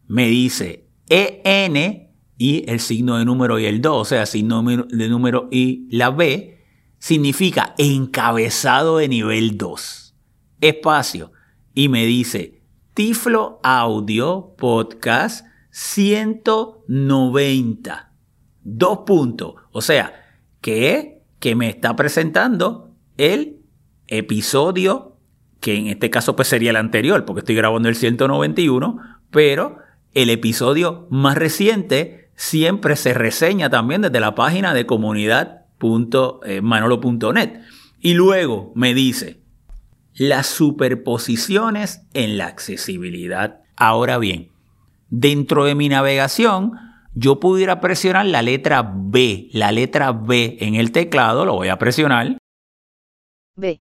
Me 0.08 0.26
dice 0.26 0.88
EN 1.08 2.10
y 2.36 2.68
el 2.68 2.80
signo 2.80 3.18
de 3.18 3.24
número 3.24 3.58
y 3.58 3.66
el 3.66 3.80
2, 3.80 3.96
o 3.96 4.04
sea, 4.04 4.26
signo 4.26 4.62
de 4.62 5.08
número 5.08 5.48
y 5.52 5.86
la 5.96 6.10
B, 6.10 6.57
significa 6.98 7.74
encabezado 7.78 8.98
de 8.98 9.08
nivel 9.08 9.56
2. 9.56 10.14
Espacio. 10.60 11.32
Y 11.74 11.88
me 11.88 12.04
dice 12.06 12.60
Tiflo 12.94 13.60
Audio 13.62 14.54
Podcast 14.56 15.46
190. 15.70 18.12
Dos 18.64 18.98
puntos. 19.06 19.54
O 19.70 19.80
sea, 19.80 20.12
que, 20.60 21.22
que 21.38 21.54
me 21.54 21.68
está 21.68 21.94
presentando 21.96 22.90
el 23.16 23.60
episodio 24.08 25.18
que 25.60 25.76
en 25.76 25.88
este 25.88 26.10
caso 26.10 26.36
pues 26.36 26.48
sería 26.48 26.70
el 26.70 26.76
anterior, 26.76 27.24
porque 27.24 27.40
estoy 27.40 27.54
grabando 27.54 27.88
el 27.88 27.96
191, 27.96 28.98
pero 29.30 29.78
el 30.14 30.30
episodio 30.30 31.06
más 31.10 31.36
reciente 31.36 32.30
siempre 32.34 32.96
se 32.96 33.14
reseña 33.14 33.70
también 33.70 34.02
desde 34.02 34.20
la 34.20 34.34
página 34.34 34.72
de 34.72 34.86
comunidad.manolo.net. 35.78 37.60
Y 38.00 38.14
luego 38.14 38.72
me 38.74 38.94
dice, 38.94 39.42
las 40.14 40.46
superposiciones 40.46 42.02
en 42.14 42.38
la 42.38 42.46
accesibilidad. 42.46 43.60
Ahora 43.76 44.18
bien, 44.18 44.50
dentro 45.08 45.64
de 45.64 45.74
mi 45.74 45.88
navegación, 45.88 46.72
yo 47.14 47.40
pudiera 47.40 47.80
presionar 47.80 48.26
la 48.26 48.42
letra 48.42 48.92
B, 48.94 49.48
la 49.52 49.72
letra 49.72 50.12
B 50.12 50.58
en 50.60 50.74
el 50.74 50.92
teclado, 50.92 51.44
lo 51.44 51.54
voy 51.54 51.68
a 51.68 51.78
presionar. 51.78 52.38
B. 53.56 53.80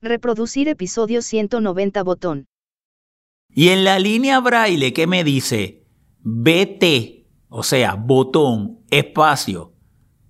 Reproducir 0.00 0.68
episodio 0.68 1.22
190 1.22 2.02
botón. 2.02 2.46
Y 3.48 3.68
en 3.68 3.84
la 3.84 3.98
línea 3.98 4.40
braille, 4.40 4.92
¿qué 4.92 5.06
me 5.06 5.24
dice? 5.24 5.86
BT, 6.20 7.26
o 7.48 7.62
sea, 7.62 7.94
botón, 7.94 8.80
espacio. 8.90 9.75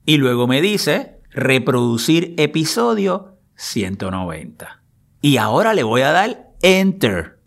Y 0.08 0.18
luego 0.18 0.46
me 0.46 0.62
dice 0.62 1.20
reproducir 1.30 2.36
episodio 2.38 3.40
190. 3.56 4.84
Y 5.20 5.38
ahora 5.38 5.74
le 5.74 5.82
voy 5.82 6.02
a 6.02 6.12
dar 6.12 6.52
Enter. 6.62 7.40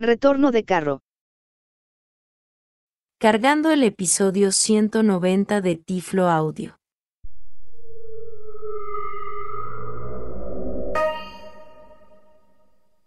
Retorno 0.00 0.52
de 0.52 0.64
carro. 0.64 1.00
Cargando 3.20 3.70
el 3.70 3.82
episodio 3.82 4.52
190 4.52 5.60
de 5.60 5.76
Tiflo 5.76 6.30
Audio. 6.30 6.78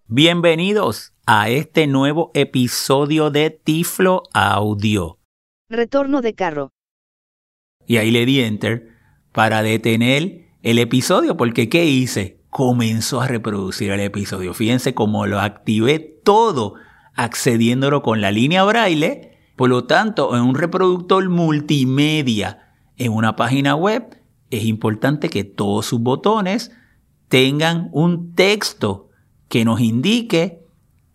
Bienvenidos 0.06 1.16
a 1.26 1.50
este 1.50 1.88
nuevo 1.88 2.30
episodio 2.36 3.32
de 3.32 3.50
Tiflo 3.50 4.22
Audio. 4.32 5.18
Retorno 5.72 6.22
de 6.22 6.36
carro. 6.36 6.75
Y 7.88 7.98
ahí 7.98 8.12
le 8.12 8.26
di 8.26 8.42
enter 8.42 8.90
para 9.32 9.62
detener 9.62 10.46
el 10.64 10.80
episodio 10.80 11.38
porque 11.38 11.70
¿qué 11.70 11.86
hice? 11.86 12.40
Comenzó 12.50 13.22
a 13.22 13.28
reproducir 13.28 13.92
el 13.92 14.00
episodio. 14.00 14.54
Fíjense 14.54 14.94
cómo 14.94 15.26
lo 15.26 15.40
activé 15.40 16.00
todo 16.00 16.76
accediéndolo 17.14 18.02
con 18.02 18.22
la 18.22 18.32
línea 18.32 18.64
braille. 18.64 19.38
Por 19.56 19.70
lo 19.70 19.86
tanto, 19.86 20.36
en 20.36 20.44
un 20.44 20.56
reproductor 20.56 21.28
multimedia 21.30 22.74
en 22.98 23.12
una 23.12 23.36
página 23.36 23.76
web, 23.76 24.22
es 24.52 24.64
importante 24.64 25.30
que 25.30 25.44
todos 25.44 25.86
sus 25.86 26.00
botones 26.00 26.72
tengan 27.28 27.90
un 27.92 28.34
texto 28.34 29.10
que 29.50 29.66
nos 29.66 29.82
indique 29.82 30.64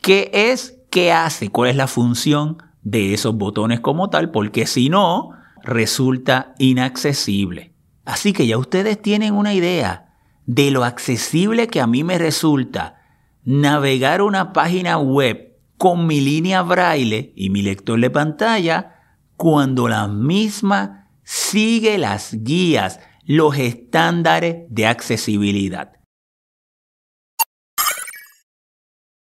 qué 0.00 0.30
es, 0.32 0.78
qué 0.90 1.12
hace, 1.12 1.48
cuál 1.50 1.70
es 1.70 1.76
la 1.76 1.86
función 1.86 2.58
de 2.82 3.14
esos 3.14 3.34
botones 3.34 3.80
como 3.80 4.10
tal, 4.10 4.30
porque 4.30 4.66
si 4.66 4.88
no, 4.88 5.30
resulta 5.62 6.54
inaccesible. 6.58 7.74
Así 8.04 8.32
que 8.32 8.46
ya 8.46 8.58
ustedes 8.58 9.00
tienen 9.00 9.34
una 9.34 9.54
idea 9.54 10.14
de 10.46 10.70
lo 10.70 10.84
accesible 10.84 11.68
que 11.68 11.80
a 11.80 11.86
mí 11.86 12.02
me 12.02 12.18
resulta 12.18 13.02
navegar 13.44 14.22
una 14.22 14.52
página 14.52 14.98
web 14.98 15.56
con 15.76 16.06
mi 16.06 16.20
línea 16.20 16.62
braille 16.62 17.32
y 17.36 17.50
mi 17.50 17.62
lector 17.62 18.00
de 18.00 18.10
pantalla 18.10 18.96
cuando 19.36 19.88
la 19.88 20.08
misma 20.08 21.08
sigue 21.22 21.96
las 21.96 22.34
guías, 22.42 23.00
los 23.24 23.56
estándares 23.56 24.66
de 24.68 24.86
accesibilidad. 24.86 25.92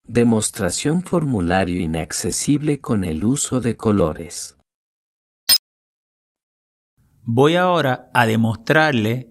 Demostración 0.06 1.02
formulario 1.02 1.80
inaccesible 1.80 2.80
con 2.80 3.04
el 3.04 3.24
uso 3.24 3.60
de 3.60 3.76
colores. 3.76 4.56
Voy 7.26 7.56
ahora 7.56 8.10
a 8.12 8.26
demostrarle 8.26 9.30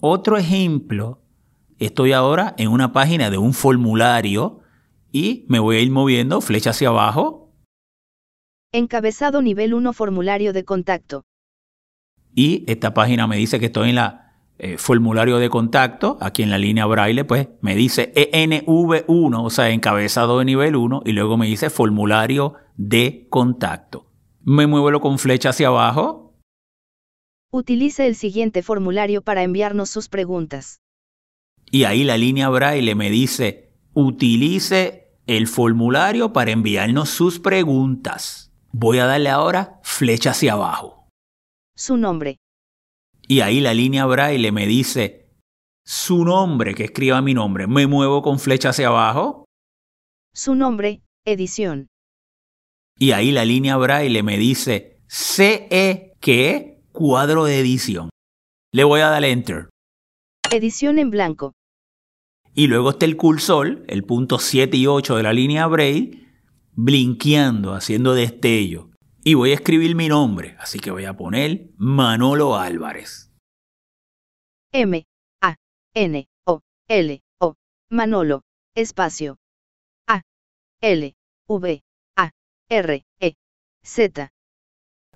otro 0.00 0.36
ejemplo. 0.36 1.22
Estoy 1.78 2.10
ahora 2.12 2.54
en 2.58 2.68
una 2.68 2.92
página 2.92 3.30
de 3.30 3.38
un 3.38 3.54
formulario 3.54 4.60
y 5.12 5.44
me 5.48 5.60
voy 5.60 5.76
a 5.76 5.80
ir 5.80 5.90
moviendo 5.92 6.40
flecha 6.40 6.70
hacia 6.70 6.88
abajo. 6.88 7.54
Encabezado 8.72 9.40
nivel 9.40 9.72
1 9.72 9.92
formulario 9.92 10.52
de 10.52 10.64
contacto. 10.64 11.22
Y 12.34 12.64
esta 12.66 12.92
página 12.92 13.28
me 13.28 13.36
dice 13.36 13.60
que 13.60 13.66
estoy 13.66 13.90
en 13.90 13.94
la 13.94 14.34
eh, 14.58 14.76
formulario 14.76 15.38
de 15.38 15.48
contacto, 15.48 16.18
aquí 16.20 16.42
en 16.42 16.50
la 16.50 16.58
línea 16.58 16.86
braille, 16.86 17.24
pues 17.24 17.48
me 17.60 17.76
dice 17.76 18.12
ENV1, 18.14 19.44
o 19.44 19.50
sea, 19.50 19.70
encabezado 19.70 20.40
de 20.40 20.44
nivel 20.44 20.74
1, 20.74 21.02
y 21.04 21.12
luego 21.12 21.36
me 21.36 21.46
dice 21.46 21.70
formulario 21.70 22.54
de 22.76 23.28
contacto. 23.30 24.10
Me 24.42 24.66
muevo 24.66 25.00
con 25.00 25.20
flecha 25.20 25.50
hacia 25.50 25.68
abajo 25.68 26.27
Utilice 27.50 28.06
el 28.06 28.14
siguiente 28.14 28.62
formulario 28.62 29.22
para 29.22 29.42
enviarnos 29.42 29.88
sus 29.88 30.10
preguntas. 30.10 30.82
Y 31.70 31.84
ahí 31.84 32.04
la 32.04 32.18
línea 32.18 32.50
braille 32.50 32.94
me 32.94 33.08
dice, 33.08 33.72
utilice 33.94 35.16
el 35.26 35.46
formulario 35.46 36.34
para 36.34 36.50
enviarnos 36.50 37.08
sus 37.08 37.38
preguntas. 37.38 38.52
Voy 38.70 38.98
a 38.98 39.06
darle 39.06 39.30
ahora 39.30 39.80
flecha 39.82 40.32
hacia 40.32 40.52
abajo. 40.52 41.08
Su 41.74 41.96
nombre. 41.96 42.36
Y 43.26 43.40
ahí 43.40 43.60
la 43.60 43.72
línea 43.72 44.04
braille 44.04 44.52
me 44.52 44.66
dice, 44.66 45.30
su 45.86 46.26
nombre, 46.26 46.74
que 46.74 46.84
escriba 46.84 47.22
mi 47.22 47.32
nombre. 47.32 47.66
Me 47.66 47.86
muevo 47.86 48.20
con 48.20 48.38
flecha 48.38 48.70
hacia 48.70 48.88
abajo. 48.88 49.46
Su 50.34 50.54
nombre, 50.54 51.00
edición. 51.24 51.86
Y 52.98 53.12
ahí 53.12 53.30
la 53.30 53.46
línea 53.46 53.78
braille 53.78 54.22
me 54.22 54.36
dice, 54.36 55.00
CE, 55.08 56.14
que 56.20 56.77
cuadro 56.98 57.44
de 57.44 57.60
edición. 57.60 58.10
Le 58.72 58.82
voy 58.82 59.02
a 59.02 59.08
dar 59.08 59.22
enter. 59.22 59.70
Edición 60.50 60.98
en 60.98 61.10
blanco. 61.10 61.52
Y 62.54 62.66
luego 62.66 62.90
está 62.90 63.06
el 63.06 63.16
cursor, 63.16 63.84
el 63.86 64.02
punto 64.02 64.40
7 64.40 64.76
y 64.76 64.88
8 64.88 65.14
de 65.14 65.22
la 65.22 65.32
línea 65.32 65.68
Braille, 65.68 66.26
blinqueando, 66.72 67.74
haciendo 67.74 68.14
destello. 68.14 68.90
Y 69.22 69.34
voy 69.34 69.52
a 69.52 69.54
escribir 69.54 69.94
mi 69.94 70.08
nombre, 70.08 70.56
así 70.58 70.80
que 70.80 70.90
voy 70.90 71.04
a 71.04 71.16
poner 71.16 71.70
Manolo 71.76 72.56
Álvarez. 72.56 73.32
M, 74.72 75.06
A, 75.40 75.54
N, 75.94 76.28
O, 76.46 76.62
L, 76.88 77.22
O, 77.38 77.54
Manolo, 77.90 78.42
espacio. 78.74 79.38
A, 80.08 80.22
L, 80.80 81.14
V, 81.46 81.82
A, 82.16 82.32
R, 82.68 83.06
E, 83.20 83.36
Z, 83.84 84.32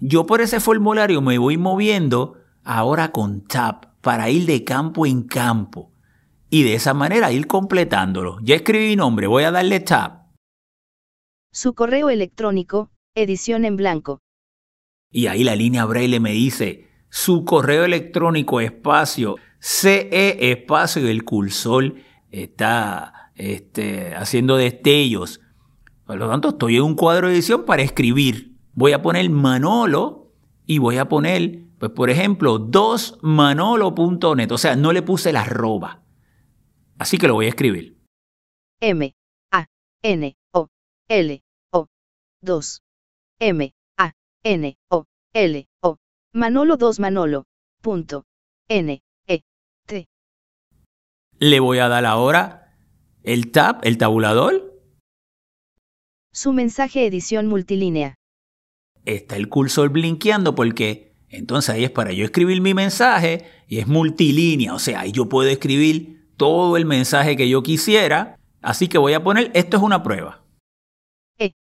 yo 0.05 0.27
por 0.27 0.41
ese 0.41 0.59
formulario 0.59 1.23
me 1.23 1.39
voy 1.39 1.57
moviendo 1.57 2.37
ahora 2.65 3.13
con 3.13 3.47
Tab 3.47 4.01
para 4.01 4.31
ir 4.31 4.47
de 4.47 4.65
campo 4.65 5.07
en 5.07 5.23
campo 5.23 5.93
y 6.51 6.65
de 6.65 6.75
esa 6.75 6.93
manera 6.93 7.31
ir 7.31 7.47
completándolo. 7.47 8.39
Ya 8.43 8.57
escribí 8.57 8.89
mi 8.89 8.97
nombre, 8.97 9.29
voy 9.29 9.45
a 9.45 9.53
darle 9.53 9.79
Tab. 9.79 10.27
Su 11.53 11.75
correo 11.75 12.11
electrónico, 12.11 12.91
edición 13.15 13.65
en 13.65 13.77
blanco. 13.77 14.19
Y 15.09 15.29
ahí 15.29 15.45
la 15.45 15.55
línea 15.55 15.85
braille 15.85 16.19
me 16.19 16.33
dice, 16.33 16.89
su 17.09 17.45
correo 17.45 17.85
electrónico 17.85 18.61
espacio, 18.61 19.37
CE 19.61 20.51
espacio 20.51 21.07
y 21.07 21.11
el 21.11 21.23
cursor 21.23 21.95
está 22.33 23.31
este, 23.37 24.17
haciendo 24.17 24.57
destellos. 24.57 25.41
Por 26.05 26.17
lo 26.17 26.29
tanto, 26.29 26.49
estoy 26.49 26.79
en 26.79 26.83
un 26.83 26.97
cuadro 26.97 27.29
de 27.29 27.35
edición 27.35 27.65
para 27.65 27.83
escribir 27.83 28.52
voy 28.75 28.93
a 28.93 29.03
poner 29.03 29.29
Manolo 29.31 30.33
y 30.67 30.79
voy 30.79 30.99
a 30.99 31.09
poner, 31.09 31.65
pues 31.79 31.93
por 31.93 32.11
ejemplo, 32.11 32.59
2manolo.net. 32.59 34.51
O 34.53 34.59
sea, 34.59 34.77
no 34.77 34.93
le 34.93 35.03
puse 35.03 35.33
la 35.33 35.43
arroba. 35.43 36.03
Así 36.99 37.19
que 37.19 37.29
lo 37.29 37.35
voy 37.35 37.47
a 37.47 37.51
escribir. 37.51 37.99
M, 38.81 39.15
A, 39.51 39.67
N, 40.03 40.37
O, 40.53 40.69
L, 41.09 41.43
O, 41.71 41.89
2. 42.41 42.83
M, 43.41 43.75
A, 43.99 44.13
N, 44.45 44.79
O, 44.89 45.07
L, 45.33 45.69
O. 45.81 45.99
Manolo 46.33 46.77
2 46.77 47.01
Manolo. 47.01 47.47
Punto. 47.81 48.25
N, 48.69 49.03
E, 49.27 49.43
T. 49.87 50.09
Le 51.39 51.61
voy 51.61 51.79
a 51.79 51.89
dar 51.89 52.07
ahora 52.07 52.77
el 53.23 53.51
tab, 53.51 53.81
el 53.83 53.99
tabulador. 53.99 54.81
Su 56.33 56.53
mensaje 56.53 57.05
edición 57.07 57.47
multilínea 57.49 58.17
está 59.05 59.37
el 59.37 59.49
cursor 59.49 59.91
blinqueando 59.91 60.55
porque 60.55 61.13
entonces 61.29 61.75
ahí 61.75 61.85
es 61.85 61.91
para 61.91 62.13
yo 62.13 62.25
escribir 62.25 62.61
mi 62.61 62.75
mensaje 62.75 63.47
y 63.67 63.79
es 63.79 63.87
multilínea, 63.87 64.75
o 64.75 64.79
sea, 64.79 65.01
ahí 65.01 65.13
yo 65.13 65.29
puedo 65.29 65.49
escribir 65.49 66.31
todo 66.37 66.77
el 66.77 66.85
mensaje 66.85 67.37
que 67.37 67.49
yo 67.49 67.63
quisiera, 67.63 68.39
así 68.61 68.89
que 68.89 68.99
voy 68.99 69.15
a 69.15 69.25
poner, 69.25 69.51
esto 69.55 69.79
es 69.79 69.83
una 69.83 70.03
prueba. 70.03 70.45
E, 71.39 71.53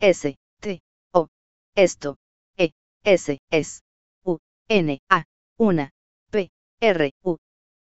S, 0.00 0.34
T, 0.60 0.80
O, 1.12 1.28
esto, 1.74 2.16
E, 2.56 2.72
S, 3.04 3.38
S, 3.50 3.80
U, 4.24 4.38
N, 4.68 4.98
A, 5.10 5.24
una, 5.58 5.90
P, 6.30 6.50
R, 6.80 7.10
U, 7.22 7.36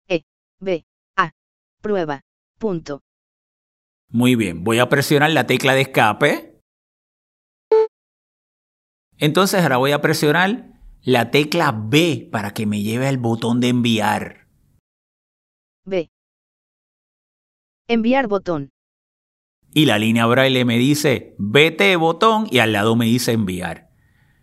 E, 0.07 0.23
B, 0.59 0.83
A, 1.15 1.31
prueba, 1.81 2.21
punto. 2.57 3.01
Muy 4.09 4.35
bien, 4.35 4.63
voy 4.63 4.79
a 4.79 4.89
presionar 4.89 5.29
la 5.31 5.45
tecla 5.45 5.75
de 5.75 5.81
escape 5.81 6.50
entonces 9.21 9.61
ahora 9.61 9.77
voy 9.77 9.91
a 9.91 10.01
presionar 10.01 10.65
la 11.03 11.29
tecla 11.29 11.71
B 11.71 12.27
para 12.31 12.53
que 12.55 12.65
me 12.65 12.81
lleve 12.81 13.07
al 13.07 13.19
botón 13.19 13.59
de 13.59 13.69
enviar. 13.69 14.47
B. 15.85 16.09
Enviar 17.87 18.27
botón. 18.27 18.71
Y 19.73 19.85
la 19.85 19.99
línea 19.99 20.25
braille 20.25 20.65
me 20.65 20.79
dice 20.79 21.35
vete 21.37 21.95
botón 21.97 22.47
y 22.49 22.57
al 22.57 22.73
lado 22.73 22.95
me 22.95 23.05
dice 23.05 23.31
enviar. 23.31 23.91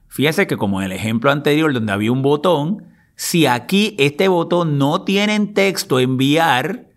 Fíjense 0.06 0.46
que 0.46 0.56
como 0.56 0.80
en 0.80 0.86
el 0.86 0.92
ejemplo 0.92 1.32
anterior 1.32 1.72
donde 1.72 1.92
había 1.92 2.12
un 2.12 2.22
botón, 2.22 2.94
si 3.16 3.46
aquí 3.46 3.96
este 3.98 4.28
botón 4.28 4.78
no 4.78 5.02
tiene 5.02 5.44
texto 5.48 5.98
enviar, 5.98 6.90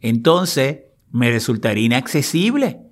entonces 0.00 0.84
me 1.10 1.30
resultaría 1.30 1.84
inaccesible. 1.84 2.85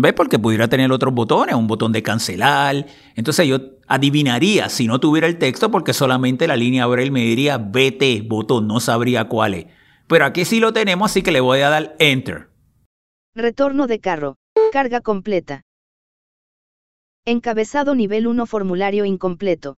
¿Ves? 0.00 0.12
Porque 0.12 0.38
pudiera 0.38 0.68
tener 0.68 0.92
otros 0.92 1.12
botones, 1.12 1.56
un 1.56 1.66
botón 1.66 1.90
de 1.90 2.04
cancelar. 2.04 2.86
Entonces 3.16 3.48
yo 3.48 3.58
adivinaría 3.88 4.68
si 4.68 4.86
no 4.86 5.00
tuviera 5.00 5.26
el 5.26 5.38
texto 5.38 5.72
porque 5.72 5.92
solamente 5.92 6.46
la 6.46 6.54
línea 6.54 6.86
Braille 6.86 7.10
me 7.10 7.22
diría 7.22 7.58
BT, 7.58 8.28
botón, 8.28 8.68
no 8.68 8.78
sabría 8.78 9.24
cuál 9.24 9.54
es. 9.54 9.66
Pero 10.06 10.24
aquí 10.24 10.44
sí 10.44 10.60
lo 10.60 10.72
tenemos, 10.72 11.10
así 11.10 11.22
que 11.22 11.32
le 11.32 11.40
voy 11.40 11.62
a 11.62 11.70
dar 11.70 11.96
Enter. 11.98 12.48
Retorno 13.34 13.88
de 13.88 13.98
carro. 13.98 14.36
Carga 14.70 15.00
completa. 15.00 15.62
Encabezado 17.26 17.96
nivel 17.96 18.28
1 18.28 18.46
formulario 18.46 19.04
incompleto. 19.04 19.74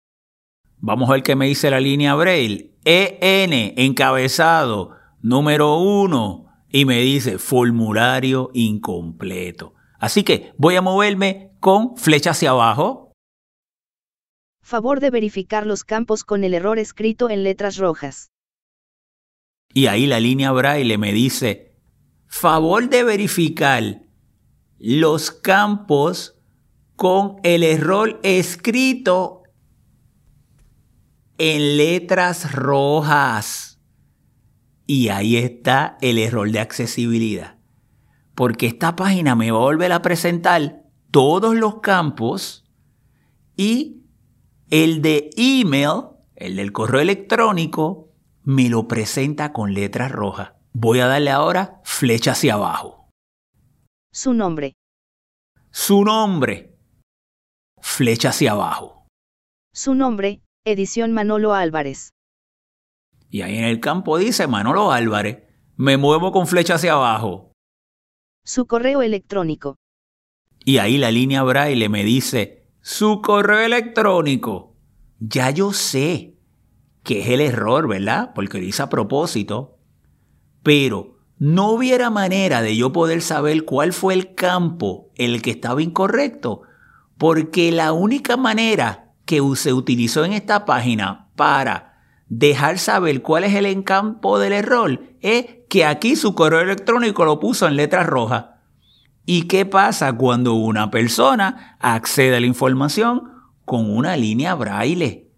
Vamos 0.79 1.11
a 1.11 1.13
ver 1.13 1.23
qué 1.23 1.37
me 1.37 1.47
dice 1.47 1.71
la 1.71 1.79
línea 1.79 2.17
Braille. 2.17 2.73
EN, 2.85 3.75
encabezado, 3.77 4.97
número 5.23 5.79
1. 5.79 6.47
Y 6.71 6.87
me 6.87 6.99
dice 7.03 7.39
formulario 7.39 8.51
incompleto. 8.53 9.75
Así 9.99 10.23
que 10.23 10.53
voy 10.57 10.77
a 10.77 10.83
moverme 10.83 11.53
con 11.61 11.97
flecha 11.97 12.31
hacia 12.31 12.51
abajo. 12.51 13.13
Favor 14.63 15.01
de 15.01 15.11
verificar 15.11 15.67
los 15.67 15.85
campos 15.85 16.25
con 16.25 16.45
el 16.45 16.55
error 16.55 16.79
escrito 16.79 17.31
en 17.31 17.43
letras 17.43 17.79
rojas. 17.79 18.29
Y 19.73 19.87
ahí 19.87 20.07
la 20.07 20.21
línea 20.21 20.53
braille 20.53 20.99
me 20.99 21.13
dice, 21.13 21.77
favor 22.27 22.89
de 22.89 23.05
verificar 23.05 24.03
los 24.79 25.31
campos 25.31 26.39
con 26.97 27.37
el 27.43 27.63
error 27.63 28.21
escrito 28.23 29.43
en 31.39 31.77
letras 31.77 32.53
rojas. 32.53 33.81
Y 34.87 35.09
ahí 35.09 35.37
está 35.37 35.99
el 36.01 36.19
error 36.19 36.51
de 36.51 36.61
accesibilidad. 36.61 37.58
Porque 38.39 38.69
esta 38.69 38.95
página 38.95 39.35
me 39.35 39.51
va 39.51 39.59
a 39.59 39.63
volver 39.63 39.91
a 39.91 40.01
presentar 40.01 40.85
todos 41.11 41.57
los 41.57 41.81
campos 41.81 42.65
y 43.57 44.05
el 44.71 45.03
de 45.03 45.31
email, 45.37 46.11
el 46.37 46.55
del 46.55 46.71
correo 46.71 47.01
electrónico, 47.01 48.13
me 48.45 48.69
lo 48.69 48.87
presenta 48.87 49.53
con 49.53 49.75
letras 49.75 50.13
rojas. 50.13 50.53
Voy 50.73 51.01
a 51.01 51.09
darle 51.09 51.33
ahora 51.33 51.81
flecha 51.83 52.31
hacia 52.31 52.55
abajo. 52.55 53.11
Su 54.13 54.33
nombre. 54.35 54.75
Su 55.73 56.05
nombre. 56.05 56.79
Flecha 57.81 58.29
hacia 58.29 58.53
abajo. 58.53 59.09
Su 59.75 59.97
nombre, 59.97 60.43
edición 60.65 61.13
Manolo 61.13 61.55
Álvarez. 61.55 62.11
Y 63.31 63.43
ahí 63.43 63.59
en 63.59 63.65
el 63.65 63.81
campo 63.81 64.17
dice 64.17 64.47
Manolo 64.47 64.93
Álvarez. 64.93 65.43
Me 65.75 65.97
muevo 65.97 66.31
con 66.31 66.47
flecha 66.47 66.77
hacia 66.77 66.93
abajo. 66.93 67.48
Su 68.49 68.67
correo 68.67 69.03
electrónico. 69.03 69.77
Y 70.65 70.79
ahí 70.79 70.97
la 70.97 71.11
línea 71.11 71.43
braille 71.43 71.91
me 71.91 72.03
dice 72.03 72.65
su 72.81 73.21
correo 73.21 73.59
electrónico. 73.59 74.75
Ya 75.21 75.51
yo 75.51 75.75
sé 75.75 76.39
que 77.03 77.21
es 77.21 77.29
el 77.29 77.43
error, 77.43 77.87
¿verdad? 77.87 78.33
Porque 78.35 78.57
lo 78.57 78.65
hice 78.65 78.81
a 78.81 78.89
propósito. 78.89 79.77
Pero 80.63 81.19
no 81.37 81.73
hubiera 81.73 82.09
manera 82.09 82.63
de 82.63 82.75
yo 82.75 82.91
poder 82.91 83.21
saber 83.21 83.67
cuál 83.67 83.93
fue 83.93 84.15
el 84.15 84.35
campo 84.35 85.11
en 85.17 85.33
el 85.33 85.43
que 85.43 85.51
estaba 85.51 85.83
incorrecto. 85.83 86.63
Porque 87.19 87.71
la 87.71 87.93
única 87.93 88.39
manera 88.39 89.13
que 89.27 89.43
se 89.57 89.75
utilizó 89.75 90.25
en 90.25 90.33
esta 90.33 90.65
página 90.65 91.29
para 91.37 91.98
dejar 92.29 92.79
saber 92.79 93.23
cuál 93.23 93.45
es 93.45 93.55
el 93.55 93.67
encampo 93.67 94.39
del 94.39 94.53
error 94.53 95.03
es 95.21 95.47
que 95.69 95.85
aquí 95.85 96.17
su 96.17 96.35
correo 96.35 96.61
electrónico 96.61 97.25
lo 97.25 97.41
puso 97.41 97.67
en 97.67 97.77
letras 97.77 98.07
rojas. 98.07 98.47
¿Y 99.25 99.43
qué 99.43 99.67
pasa 99.67 100.13
cuando 100.15 100.55
una 100.55 100.91
persona 100.91 101.77
accede 101.81 102.37
a 102.37 102.41
la 102.41 102.47
información 102.47 103.31
con 103.65 103.91
una 103.91 104.17
línea 104.17 104.55
braille? 104.55 105.31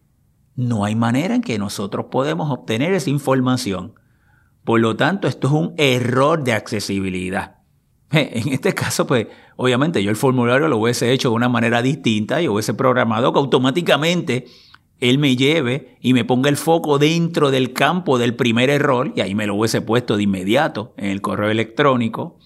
No 0.55 0.85
hay 0.85 0.95
manera 0.95 1.35
en 1.35 1.43
que 1.43 1.59
nosotros 1.59 2.07
podemos 2.11 2.51
obtener 2.51 2.93
esa 2.93 3.11
información. 3.11 3.95
Por 4.65 4.81
lo 4.81 4.95
tanto, 4.95 5.27
esto 5.27 5.49
es 5.49 5.53
un 5.55 5.75
error 5.77 6.45
de 6.45 6.53
accesibilidad. 6.53 7.57
En 8.13 8.53
este 8.53 8.75
caso, 8.75 9.07
pues, 9.07 9.29
obviamente 9.57 10.03
yo 10.03 10.11
el 10.11 10.17
formulario 10.17 10.69
lo 10.69 10.79
hubiese 10.79 11.13
hecho 11.13 11.31
de 11.31 11.37
una 11.37 11.49
manera 11.49 11.81
distinta 11.81 12.43
y 12.43 12.49
hubiese 12.49 12.75
programado 12.75 13.33
que 13.33 13.39
automáticamente 13.39 14.47
él 15.01 15.19
me 15.19 15.37
lleve 15.37 15.97
y 16.01 16.13
me 16.13 16.25
ponga 16.25 16.49
el 16.49 16.57
foco 16.57 16.99
dentro 16.99 17.51
del 17.51 17.73
campo 17.73 18.19
del 18.19 18.35
primer 18.35 18.71
error, 18.71 19.13
y 19.17 19.23
ahí 19.23 19.35
me 19.35 19.47
lo 19.47 19.55
hubiese 19.55 19.81
puesto 19.81 20.17
de 20.17 20.25
inmediato 20.25 20.95
en 20.97 21.11
el 21.11 21.21
correo 21.21 21.51
electrónico, 21.51 22.39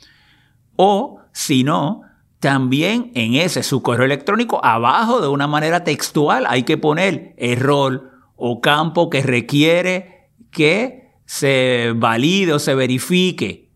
o 0.77 1.21
si 1.33 1.65
no, 1.65 2.03
también 2.39 3.11
en 3.15 3.35
ese 3.35 3.63
su 3.63 3.83
correo 3.83 4.05
electrónico, 4.05 4.65
abajo 4.65 5.21
de 5.21 5.29
una 5.29 5.47
manera 5.47 5.83
textual, 5.83 6.45
hay 6.49 6.63
que 6.63 6.77
poner 6.77 7.35
error 7.37 8.11
o 8.37 8.61
campo 8.61 9.11
que 9.11 9.23
requiere 9.23 10.31
que 10.51 11.13
se 11.27 11.93
valide 11.97 12.53
o 12.53 12.59
se 12.59 12.75
verifique, 12.75 13.71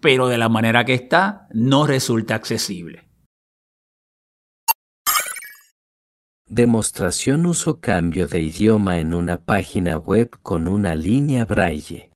pero 0.00 0.28
de 0.28 0.38
la 0.38 0.48
manera 0.48 0.84
que 0.84 0.94
está 0.94 1.48
no 1.52 1.86
resulta 1.86 2.34
accesible. 2.34 3.09
Demostración 6.52 7.46
uso 7.46 7.78
cambio 7.78 8.26
de 8.26 8.42
idioma 8.42 8.98
en 8.98 9.14
una 9.14 9.36
página 9.36 9.96
web 9.96 10.30
con 10.42 10.66
una 10.66 10.96
línea 10.96 11.44
braille. 11.44 12.10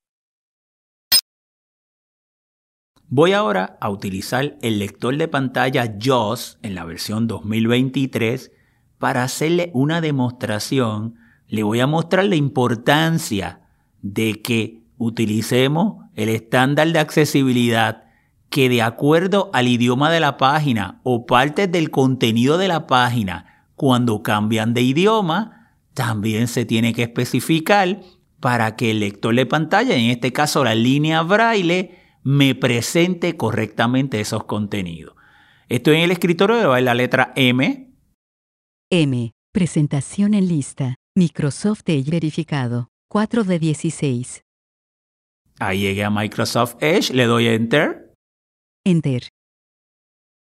Voy 3.07 3.33
ahora 3.33 3.79
a 3.81 3.91
utilizar 3.91 4.57
el 4.61 4.81
lector 4.81 5.17
de 5.19 5.29
pantalla 5.29 5.95
JAWS 6.01 6.59
en 6.63 6.75
la 6.75 6.85
versión 6.85 7.29
2023 7.29 8.51
para 8.99 9.23
hacerle 9.23 9.71
una 9.73 10.01
demostración. 10.01 11.15
Le 11.47 11.63
voy 11.63 11.79
a 11.79 11.87
mostrar 11.87 12.25
la 12.25 12.35
importancia 12.35 13.61
de 14.03 14.43
que 14.43 14.83
utilicemos 14.99 16.07
el 16.17 16.29
estándar 16.29 16.89
de 16.89 16.99
accesibilidad 16.99 18.07
que 18.51 18.69
de 18.69 18.83
acuerdo 18.83 19.51
al 19.53 19.69
idioma 19.69 20.11
de 20.11 20.19
la 20.19 20.39
página 20.39 21.01
o 21.05 21.25
partes 21.25 21.71
del 21.71 21.93
contenido 21.93 22.59
de 22.59 22.67
la 22.67 22.89
página 22.89 23.54
cuando 23.77 24.23
cambian 24.23 24.75
de 24.75 24.83
idioma, 24.83 25.75
también 25.95 26.49
se 26.49 26.65
tiene 26.65 26.93
que 26.93 27.05
especificar 27.05 28.01
para 28.41 28.77
que 28.77 28.91
el 28.91 29.01
lector 29.01 29.35
de 29.35 29.47
pantalla, 29.47 29.97
en 29.97 30.11
este 30.11 30.33
caso 30.33 30.65
la 30.65 30.75
línea 30.75 31.23
braille, 31.23 31.99
me 32.23 32.55
presente 32.55 33.37
correctamente 33.37 34.21
esos 34.21 34.45
contenidos. 34.45 35.15
Estoy 35.69 35.97
en 35.97 36.03
el 36.03 36.11
escritorio 36.11 36.57
de 36.57 36.83
la 36.83 36.95
letra 36.95 37.33
M. 37.37 37.91
M. 38.91 39.33
Presentación 39.53 40.35
en 40.35 40.49
lista. 40.49 40.97
Microsoft 41.17 41.83
Edge 41.87 42.11
verificado. 42.11 42.89
4 43.09 43.45
de 43.45 43.59
16. 43.59 44.43
Ahí 45.61 45.83
llegué 45.83 46.05
a 46.05 46.11
Microsoft 46.11 46.77
Edge, 46.81 47.13
le 47.13 47.25
doy 47.27 47.47
Enter. 47.47 48.13
Enter. 48.85 49.29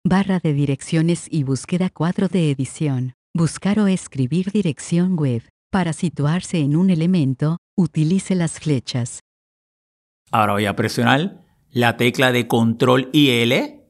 Barra 0.04 0.40
de 0.40 0.54
direcciones 0.54 1.28
y 1.30 1.44
búsqueda 1.44 1.90
4 1.90 2.28
de 2.28 2.52
edición. 2.52 3.14
Buscar 3.36 3.80
o 3.80 3.88
escribir 3.88 4.52
dirección 4.52 5.16
web. 5.16 5.42
Para 5.72 5.94
situarse 5.94 6.60
en 6.60 6.76
un 6.76 6.92
elemento, 6.92 7.58
utilice 7.76 8.36
las 8.36 8.60
flechas. 8.60 9.22
Ahora 10.30 10.54
voy 10.54 10.68
a 10.68 10.76
presionar 10.76 11.44
la 11.72 11.98
tecla 11.98 12.32
de 12.32 12.48
control 12.48 13.10
y 13.12 13.32
L. 13.32 13.90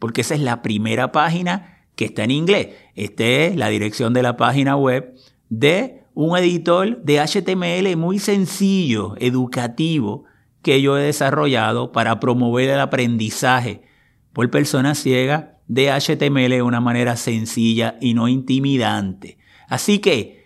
porque 0.00 0.22
esa 0.22 0.34
es 0.34 0.40
la 0.40 0.62
primera 0.62 1.12
página 1.12 1.84
que 1.94 2.06
está 2.06 2.24
en 2.24 2.32
inglés. 2.32 2.70
Esta 2.96 3.24
es 3.24 3.56
la 3.56 3.68
dirección 3.68 4.12
de 4.12 4.22
la 4.24 4.36
página 4.36 4.74
web 4.74 5.14
de 5.48 6.02
un 6.14 6.36
editor 6.36 7.02
de 7.02 7.20
HTML 7.20 7.96
muy 7.96 8.18
sencillo, 8.18 9.14
educativo, 9.18 10.24
que 10.62 10.82
yo 10.82 10.98
he 10.98 11.02
desarrollado 11.02 11.92
para 11.92 12.18
promover 12.18 12.70
el 12.70 12.80
aprendizaje 12.80 13.82
por 14.32 14.50
personas 14.50 14.98
ciegas 14.98 15.44
de 15.68 15.90
HTML 15.90 16.50
de 16.50 16.62
una 16.62 16.80
manera 16.80 17.16
sencilla 17.16 17.96
y 18.00 18.14
no 18.14 18.28
intimidante. 18.28 19.38
Así 19.68 20.00
que 20.00 20.44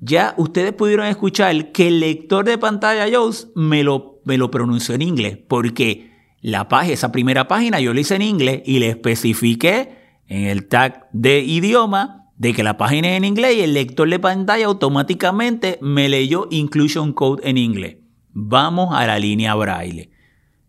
ya 0.00 0.34
ustedes 0.36 0.72
pudieron 0.72 1.06
escuchar 1.06 1.72
que 1.72 1.88
el 1.88 2.00
lector 2.00 2.44
de 2.44 2.58
pantalla 2.58 3.08
JAWS 3.08 3.52
me 3.54 3.84
lo, 3.84 4.20
me 4.24 4.36
lo 4.36 4.50
pronunció 4.50 4.94
en 4.94 5.02
inglés, 5.02 5.38
porque 5.48 6.13
la 6.44 6.68
página, 6.68 6.92
esa 6.92 7.10
primera 7.10 7.48
página 7.48 7.80
yo 7.80 7.94
la 7.94 8.00
hice 8.00 8.16
en 8.16 8.20
inglés 8.20 8.60
y 8.66 8.78
le 8.78 8.90
especifiqué 8.90 9.96
en 10.28 10.44
el 10.44 10.68
tag 10.68 11.08
de 11.10 11.40
idioma 11.40 12.26
de 12.36 12.52
que 12.52 12.62
la 12.62 12.76
página 12.76 13.08
es 13.08 13.16
en 13.16 13.24
inglés 13.24 13.56
y 13.56 13.60
el 13.62 13.72
lector 13.72 14.10
de 14.10 14.18
pantalla 14.18 14.66
automáticamente 14.66 15.78
me 15.80 16.10
leyó 16.10 16.46
Inclusion 16.50 17.14
Code 17.14 17.48
en 17.48 17.56
inglés. 17.56 17.96
Vamos 18.34 18.94
a 18.94 19.06
la 19.06 19.18
línea 19.18 19.54
braille. 19.54 20.10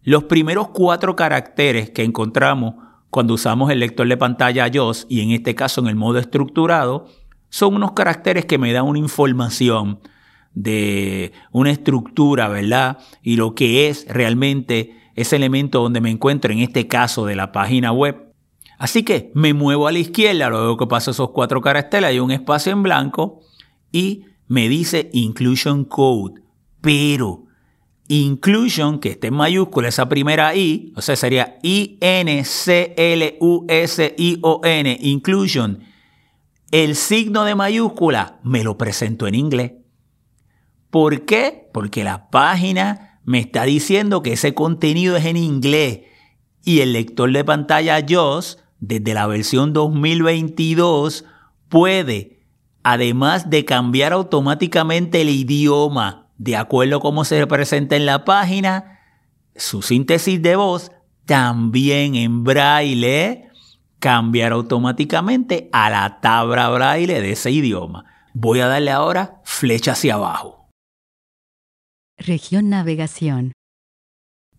Los 0.01 0.23
primeros 0.23 0.69
cuatro 0.69 1.17
caracteres 1.17 1.89
que 1.89 2.03
encontramos 2.03 2.75
cuando 3.09 3.33
usamos 3.33 3.69
el 3.69 3.81
lector 3.81 4.07
de 4.07 4.15
pantalla 4.15 4.71
JOS 4.73 5.07
y 5.09 5.19
en 5.19 5.31
este 5.31 5.55
caso 5.55 5.81
en 5.81 5.87
el 5.87 5.97
modo 5.97 6.19
estructurado 6.19 7.09
son 7.49 7.75
unos 7.75 7.91
caracteres 7.91 8.45
que 8.45 8.57
me 8.57 8.71
dan 8.71 8.85
una 8.85 8.99
información 8.99 9.99
de 10.53 11.33
una 11.51 11.71
estructura, 11.71 12.47
¿verdad? 12.47 12.99
Y 13.21 13.35
lo 13.35 13.55
que 13.55 13.89
es 13.89 14.07
realmente 14.07 15.04
ese 15.15 15.37
elemento 15.37 15.81
donde 15.81 16.01
me 16.01 16.11
encuentro, 16.11 16.51
en 16.51 16.59
este 16.59 16.87
caso 16.87 17.25
de 17.25 17.35
la 17.35 17.51
página 17.51 17.91
web. 17.91 18.33
Así 18.77 19.03
que 19.03 19.31
me 19.33 19.53
muevo 19.53 19.87
a 19.87 19.91
la 19.91 19.99
izquierda, 19.99 20.49
luego 20.49 20.77
que 20.77 20.87
paso 20.87 21.11
esos 21.11 21.31
cuatro 21.31 21.61
caracteres, 21.61 22.09
hay 22.09 22.19
un 22.19 22.31
espacio 22.31 22.73
en 22.73 22.83
blanco 22.83 23.39
y 23.91 24.25
me 24.47 24.67
dice 24.69 25.09
Inclusion 25.13 25.85
Code, 25.85 26.41
pero 26.81 27.45
Inclusion, 28.07 28.99
que 28.99 29.09
esté 29.09 29.27
en 29.27 29.33
mayúscula 29.33 29.87
esa 29.87 30.07
primera 30.07 30.55
I, 30.55 30.93
o 30.95 31.01
sea, 31.01 31.15
sería 31.15 31.57
I-N-C-L-U-S-I-O-N, 31.63 32.57
Inclusion, 35.01 35.79
el 36.71 36.95
signo 36.95 37.45
de 37.45 37.55
mayúscula 37.55 38.39
me 38.43 38.63
lo 38.63 38.77
presentó 38.77 39.27
en 39.27 39.35
inglés. 39.35 39.71
¿Por 40.89 41.25
qué? 41.25 41.69
Porque 41.73 42.03
la 42.03 42.29
página 42.29 43.14
me 43.25 43.39
está 43.39 43.63
diciendo 43.63 44.21
que 44.21 44.33
ese 44.33 44.53
contenido 44.53 45.17
es 45.17 45.25
en 45.25 45.37
inglés 45.37 46.01
y 46.63 46.79
el 46.81 46.93
lector 46.93 47.31
de 47.31 47.43
pantalla 47.43 48.03
JOS, 48.07 48.59
desde 48.79 49.13
la 49.13 49.27
versión 49.27 49.73
2022, 49.73 51.25
puede, 51.69 52.39
además 52.83 53.49
de 53.49 53.65
cambiar 53.65 54.13
automáticamente 54.13 55.21
el 55.21 55.29
idioma 55.29 56.25
de 56.37 56.55
acuerdo 56.55 56.97
a 56.97 57.01
cómo 57.01 57.23
se 57.23 57.45
presenta 57.47 57.95
en 57.95 58.05
la 58.05 58.25
página, 58.25 58.99
su 59.55 59.81
síntesis 59.81 60.41
de 60.41 60.55
voz 60.55 60.91
también 61.25 62.15
en 62.15 62.43
braille 62.43 63.49
cambiar 63.99 64.51
automáticamente 64.51 65.69
a 65.71 65.89
la 65.89 66.19
tabla 66.21 66.69
braille 66.69 67.21
de 67.21 67.31
ese 67.31 67.51
idioma. 67.51 68.05
Voy 68.33 68.59
a 68.59 68.67
darle 68.67 68.91
ahora 68.91 69.41
flecha 69.43 69.93
hacia 69.93 70.15
abajo. 70.15 70.64
Región 72.17 72.69
navegación. 72.69 73.51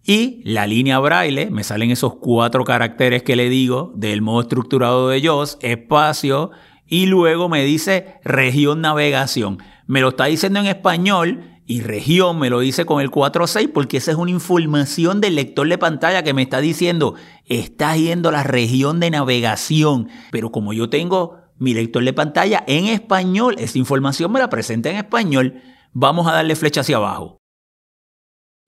Y 0.04 0.42
la 0.44 0.66
línea 0.66 0.98
braille, 0.98 1.50
me 1.50 1.64
salen 1.64 1.90
esos 1.90 2.16
cuatro 2.16 2.64
caracteres 2.64 3.22
que 3.22 3.34
le 3.34 3.48
digo 3.48 3.92
del 3.96 4.22
modo 4.22 4.42
estructurado 4.42 5.08
de 5.08 5.26
JOS, 5.26 5.58
espacio, 5.62 6.50
y 6.86 7.06
luego 7.06 7.48
me 7.48 7.64
dice 7.64 8.20
región 8.22 8.82
navegación. 8.82 9.58
Me 9.86 10.00
lo 10.00 10.10
está 10.10 10.26
diciendo 10.26 10.60
en 10.60 10.66
español 10.66 11.60
y 11.66 11.80
región 11.80 12.38
me 12.38 12.50
lo 12.50 12.60
dice 12.60 12.84
con 12.84 13.00
el 13.00 13.10
46 13.10 13.70
porque 13.74 13.96
esa 13.96 14.12
es 14.12 14.16
una 14.16 14.30
información 14.30 15.20
del 15.20 15.34
lector 15.34 15.66
de 15.66 15.78
pantalla 15.78 16.22
que 16.22 16.34
me 16.34 16.42
está 16.42 16.60
diciendo, 16.60 17.14
está 17.46 17.96
yendo 17.96 18.28
a 18.28 18.32
la 18.32 18.42
región 18.44 19.00
de 19.00 19.10
navegación. 19.10 20.08
Pero 20.30 20.52
como 20.52 20.72
yo 20.72 20.90
tengo 20.90 21.38
mi 21.58 21.72
lector 21.74 22.04
de 22.04 22.12
pantalla 22.12 22.62
en 22.68 22.86
español, 22.86 23.56
esa 23.58 23.78
información 23.78 24.30
me 24.30 24.40
la 24.40 24.50
presenta 24.50 24.90
en 24.90 24.96
español. 24.96 25.62
Vamos 25.92 26.28
a 26.28 26.32
darle 26.32 26.54
flecha 26.54 26.82
hacia 26.82 26.98
abajo. 26.98 27.38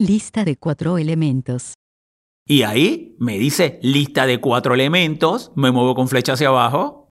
Lista 0.00 0.44
de 0.44 0.56
cuatro 0.56 0.96
elementos. 0.96 1.74
Y 2.46 2.62
ahí 2.62 3.16
me 3.18 3.36
dice 3.36 3.80
lista 3.82 4.26
de 4.26 4.40
cuatro 4.40 4.74
elementos, 4.74 5.50
me 5.56 5.72
muevo 5.72 5.96
con 5.96 6.06
flecha 6.06 6.34
hacia 6.34 6.48
abajo. 6.48 7.08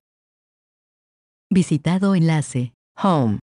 Visitado 1.50 2.16
enlace. 2.16 2.72
Home. 3.04 3.40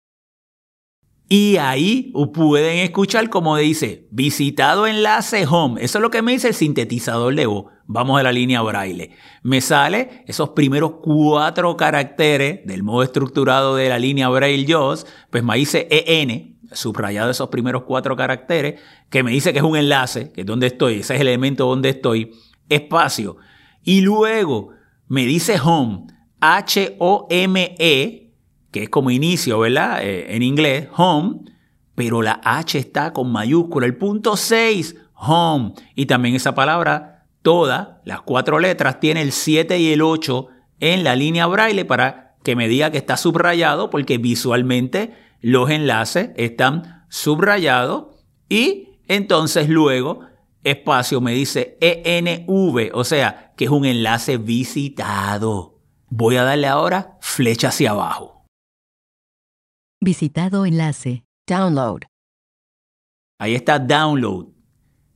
Y 1.29 1.59
ahí 1.59 2.13
pueden 2.35 2.79
escuchar 2.79 3.31
como 3.31 3.57
dice 3.57 4.09
visitado 4.11 4.89
enlace 4.89 5.47
home. 5.47 5.85
Eso 5.85 5.99
es 5.99 6.03
lo 6.03 6.11
que 6.11 6.23
me 6.23 6.33
dice 6.33 6.49
el 6.49 6.55
sintetizador 6.55 7.33
de 7.37 7.47
voz. 7.47 7.67
Vamos 7.87 8.19
a 8.19 8.25
la 8.25 8.33
línea 8.33 8.61
braille. 8.63 9.13
Me 9.45 9.61
sale 9.61 10.25
esos 10.27 10.51
primeros 10.51 10.95
cuatro 11.01 11.77
caracteres 11.77 12.67
del 12.67 12.83
modo 12.83 13.05
estructurado 13.05 13.77
de 13.77 13.89
la 13.89 14.01
línea 14.01 14.29
braille 14.31 14.67
JOS. 14.67 15.07
Pues 15.31 15.45
me 15.45 15.57
dice 15.57 15.87
EN, 15.91 16.58
subrayado 16.73 17.31
esos 17.31 17.49
primeros 17.49 17.83
cuatro 17.85 18.17
caracteres, 18.17 18.81
que 19.11 19.23
me 19.23 19.31
dice 19.31 19.53
que 19.53 19.59
es 19.59 19.65
un 19.65 19.77
enlace, 19.77 20.33
que 20.33 20.43
es 20.43 20.47
donde 20.47 20.69
estoy, 20.69 21.01
ese 21.01 21.15
es 21.15 21.21
el 21.21 21.29
elemento 21.29 21.67
donde 21.67 21.91
estoy, 21.91 22.33
espacio. 22.69 23.37
Y 23.83 24.01
luego 24.03 24.71
me 25.07 25.25
dice 25.25 25.59
home, 25.63 26.07
H-O-M-E, 26.41 28.33
que 28.71 28.83
es 28.83 28.89
como 28.89 29.11
inicio, 29.11 29.59
¿verdad? 29.61 30.03
Eh, 30.03 30.35
en 30.35 30.43
inglés, 30.43 30.89
home, 30.97 31.41
pero 31.95 32.23
la 32.23 32.41
H 32.45 32.79
está 32.79 33.13
con 33.13 33.33
mayúscula. 33.33 33.87
El 33.87 33.97
punto 33.97 34.37
6, 34.37 34.95
home. 35.15 35.73
Y 35.95 36.07
también 36.07 36.35
esa 36.35 36.55
palabra, 36.55 37.27
toda, 37.43 38.01
las 38.05 38.21
cuatro 38.21 38.59
letras, 38.59 39.01
tiene 39.01 39.23
el 39.23 39.33
7 39.33 39.79
y 39.79 39.93
el 39.93 40.03
8 40.03 40.49
en 40.81 41.03
la 41.03 41.17
línea 41.17 41.47
braille 41.47 41.85
para 41.85 42.37
que 42.45 42.55
me 42.55 42.69
diga 42.69 42.91
que 42.91 42.99
está 42.99 43.17
subrayado, 43.17 43.91
porque 43.91 44.19
visualmente 44.19 45.13
los 45.41 45.71
enlaces 45.71 46.31
están 46.37 47.07
subrayados 47.09 48.25
y 48.49 49.01
entonces 49.09 49.69
luego 49.69 50.21
espacio 50.65 51.21
me 51.21 51.33
dice 51.33 51.79
ENV, 51.81 52.91
o 52.95 53.05
sea, 53.05 53.55
que 53.57 53.65
es 53.65 53.71
un 53.71 53.85
enlace 53.85 54.39
visitado. 54.39 55.81
Voy 56.09 56.37
a 56.37 56.43
darle 56.43 56.67
ahora 56.67 57.19
flecha 57.21 57.69
hacia 57.69 57.91
abajo. 57.91 58.45
Visitado 60.01 60.65
enlace. 60.65 61.25
Download. 61.47 62.03
Ahí 63.41 63.55
está 63.55 63.79
download, 63.79 64.49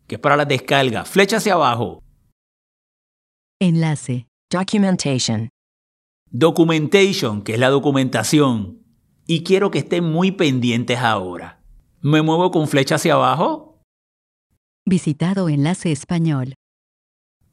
que 0.06 0.16
es 0.16 0.20
para 0.20 0.36
la 0.36 0.44
descarga. 0.44 1.04
Flecha 1.04 1.36
hacia 1.38 1.54
abajo. 1.54 2.02
Enlace. 3.60 4.26
Documentation. 4.50 5.48
Documentation, 6.30 7.42
que 7.42 7.54
es 7.54 7.58
la 7.58 7.68
documentación. 7.68 8.81
Y 9.34 9.44
quiero 9.44 9.70
que 9.70 9.78
estén 9.78 10.04
muy 10.04 10.30
pendientes 10.30 10.98
ahora. 10.98 11.64
Me 12.02 12.20
muevo 12.20 12.50
con 12.50 12.68
flecha 12.68 12.96
hacia 12.96 13.14
abajo 13.14 13.80
Visitado 14.84 15.48
enlace 15.48 15.90
español. 15.90 16.52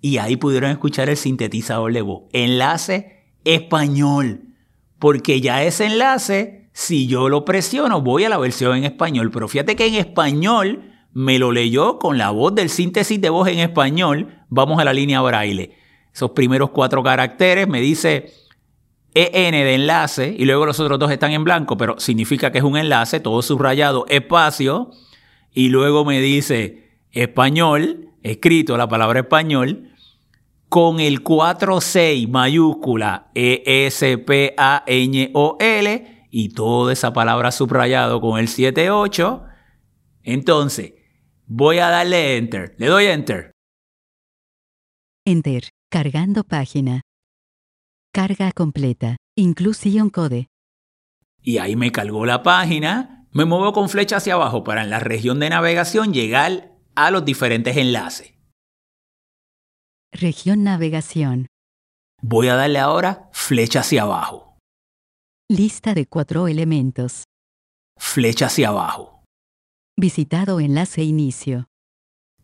y 0.01 0.17
ahí 0.17 0.35
pudieron 0.35 0.71
escuchar 0.71 1.07
el 1.07 1.15
sintetizador 1.15 1.93
de 1.93 2.01
voz. 2.01 2.23
Enlace 2.33 3.37
español. 3.45 4.57
Porque 4.99 5.39
ya 5.39 5.63
ese 5.63 5.85
enlace, 5.85 6.69
si 6.73 7.07
yo 7.07 7.29
lo 7.29 7.45
presiono, 7.45 8.01
voy 8.01 8.25
a 8.25 8.29
la 8.29 8.37
versión 8.37 8.75
en 8.75 8.83
español. 8.83 9.31
Pero 9.31 9.47
fíjate 9.47 9.77
que 9.77 9.87
en 9.87 9.95
español 9.95 10.91
me 11.13 11.39
lo 11.39 11.53
leyó 11.53 11.97
con 11.97 12.17
la 12.17 12.31
voz 12.31 12.55
del 12.55 12.69
síntesis 12.69 13.21
de 13.21 13.29
voz 13.29 13.47
en 13.47 13.59
español. 13.59 14.43
Vamos 14.49 14.81
a 14.81 14.83
la 14.83 14.91
línea 14.91 15.21
braille. 15.21 15.77
Esos 16.13 16.31
primeros 16.31 16.71
cuatro 16.71 17.01
caracteres 17.03 17.69
me 17.69 17.79
dice 17.79 18.33
EN 19.19 19.51
de 19.51 19.75
enlace 19.75 20.33
y 20.37 20.45
luego 20.45 20.65
los 20.65 20.79
otros 20.79 20.97
dos 20.97 21.11
están 21.11 21.31
en 21.31 21.43
blanco, 21.43 21.75
pero 21.75 21.99
significa 21.99 22.51
que 22.51 22.59
es 22.59 22.63
un 22.63 22.77
enlace, 22.77 23.19
todo 23.19 23.41
subrayado, 23.41 24.05
espacio. 24.07 24.91
Y 25.51 25.67
luego 25.69 26.05
me 26.05 26.21
dice 26.21 26.89
español, 27.11 28.11
escrito 28.23 28.77
la 28.77 28.87
palabra 28.87 29.19
español, 29.19 29.89
con 30.69 30.99
el 30.99 31.21
46 31.23 32.29
mayúscula 32.29 33.31
E-S-P-A-N-O-L 33.33 34.19
y 36.31 36.49
toda 36.49 36.93
esa 36.93 37.11
palabra 37.11 37.51
subrayado 37.51 38.21
con 38.21 38.39
el 38.39 38.47
78. 38.47 39.43
Entonces, 40.23 40.93
voy 41.47 41.79
a 41.79 41.89
darle 41.89 42.37
enter. 42.37 42.75
Le 42.77 42.85
doy 42.85 43.07
enter. 43.07 43.51
Enter. 45.25 45.69
Cargando 45.91 46.43
página. 46.43 47.01
Carga 48.13 48.51
completa. 48.51 49.17
Inclusión 49.37 50.09
code. 50.09 50.47
Y 51.41 51.59
ahí 51.59 51.75
me 51.75 51.91
cargó 51.91 52.25
la 52.25 52.41
página. 52.41 53.27
Me 53.31 53.45
muevo 53.45 53.71
con 53.71 53.87
flecha 53.87 54.17
hacia 54.17 54.33
abajo 54.33 54.63
para 54.63 54.83
en 54.83 54.89
la 54.89 54.99
región 54.99 55.39
de 55.39 55.49
navegación 55.49 56.11
llegar 56.11 56.75
a 56.95 57.11
los 57.11 57.23
diferentes 57.23 57.77
enlaces. 57.77 58.33
Región 60.11 60.63
navegación. 60.63 61.47
Voy 62.21 62.47
a 62.47 62.55
darle 62.55 62.79
ahora 62.79 63.29
flecha 63.31 63.81
hacia 63.81 64.01
abajo. 64.01 64.57
Lista 65.47 65.93
de 65.93 66.07
cuatro 66.07 66.47
elementos. 66.47 67.25
Flecha 67.95 68.47
hacia 68.47 68.69
abajo. 68.69 69.23
Visitado 69.95 70.59
enlace 70.59 71.03
inicio. 71.03 71.67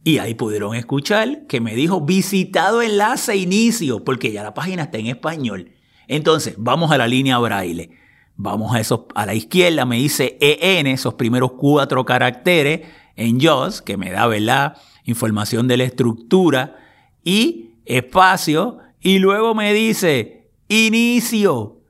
Y 0.06 0.20
ahí 0.20 0.36
pudieron 0.36 0.76
escuchar 0.76 1.48
que 1.48 1.60
me 1.60 1.74
dijo 1.74 2.00
visitado 2.00 2.84
enlace 2.84 3.38
inicio, 3.38 4.04
porque 4.04 4.32
ya 4.32 4.44
la 4.44 4.54
página 4.54 4.84
está 4.84 5.00
en 5.00 5.08
español. 5.08 5.72
Entonces, 6.08 6.54
vamos 6.60 6.92
a 6.92 7.00
la 7.00 7.08
línea 7.08 7.40
braille. 7.40 7.90
Vamos 8.36 8.76
a 8.76 8.80
esos, 8.80 9.02
a 9.16 9.26
la 9.26 9.34
izquierda 9.34 9.84
me 9.84 9.96
dice 9.96 10.38
EN, 10.40 10.86
esos 10.86 11.16
primeros 11.16 11.54
cuatro 11.54 12.06
caracteres 12.06 12.82
en 13.16 13.42
JOS, 13.42 13.82
que 13.82 13.98
me 13.98 14.12
da, 14.12 14.28
¿verdad? 14.28 14.78
Información 15.06 15.68
de 15.68 15.78
la 15.78 15.86
estructura 15.86 16.76
y 17.24 17.72
espacio. 17.86 18.78
Y 19.02 19.18
luego 19.18 19.56
me 19.56 19.74
dice 19.74 20.52
inicio 20.68 21.82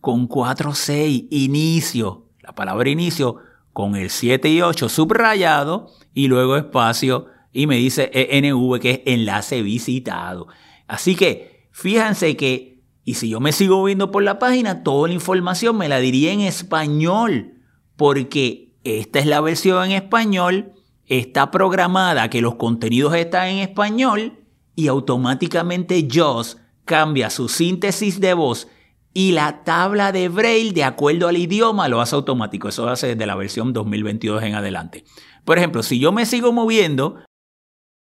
con 0.00 0.28
4-6, 0.28 1.28
inicio. 1.30 2.26
La 2.40 2.52
palabra 2.52 2.90
inicio 2.90 3.36
con 3.72 3.94
el 3.94 4.10
7 4.10 4.48
y 4.48 4.60
8 4.60 4.88
subrayado 4.88 5.92
y 6.12 6.26
luego 6.26 6.56
espacio 6.56 7.26
y 7.52 7.66
me 7.66 7.76
dice 7.76 8.10
ENV 8.12 8.78
que 8.80 8.90
es 8.90 9.00
enlace 9.06 9.62
visitado. 9.62 10.48
Así 10.86 11.14
que 11.14 11.68
fíjense 11.72 12.36
que, 12.36 12.82
y 13.04 13.14
si 13.14 13.28
yo 13.28 13.40
me 13.40 13.52
sigo 13.52 13.82
viendo 13.84 14.10
por 14.10 14.22
la 14.22 14.38
página, 14.38 14.82
toda 14.82 15.08
la 15.08 15.14
información 15.14 15.76
me 15.76 15.88
la 15.88 15.98
diría 15.98 16.32
en 16.32 16.40
español, 16.40 17.54
porque 17.96 18.74
esta 18.84 19.18
es 19.18 19.26
la 19.26 19.40
versión 19.40 19.84
en 19.84 19.92
español, 19.92 20.72
está 21.06 21.50
programada 21.50 22.30
que 22.30 22.40
los 22.40 22.54
contenidos 22.54 23.14
están 23.14 23.48
en 23.48 23.58
español 23.58 24.38
y 24.76 24.88
automáticamente 24.88 26.08
JOS 26.10 26.58
cambia 26.84 27.30
su 27.30 27.48
síntesis 27.48 28.20
de 28.20 28.34
voz 28.34 28.68
y 29.12 29.32
la 29.32 29.64
tabla 29.64 30.12
de 30.12 30.28
Braille 30.28 30.72
de 30.72 30.84
acuerdo 30.84 31.28
al 31.28 31.36
idioma 31.36 31.88
lo 31.88 32.00
hace 32.00 32.14
automático. 32.14 32.68
Eso 32.68 32.88
hace 32.88 33.08
desde 33.08 33.26
la 33.26 33.34
versión 33.34 33.72
2022 33.72 34.42
en 34.44 34.54
adelante. 34.54 35.04
Por 35.44 35.58
ejemplo, 35.58 35.82
si 35.82 35.98
yo 35.98 36.12
me 36.12 36.26
sigo 36.26 36.52
moviendo, 36.52 37.16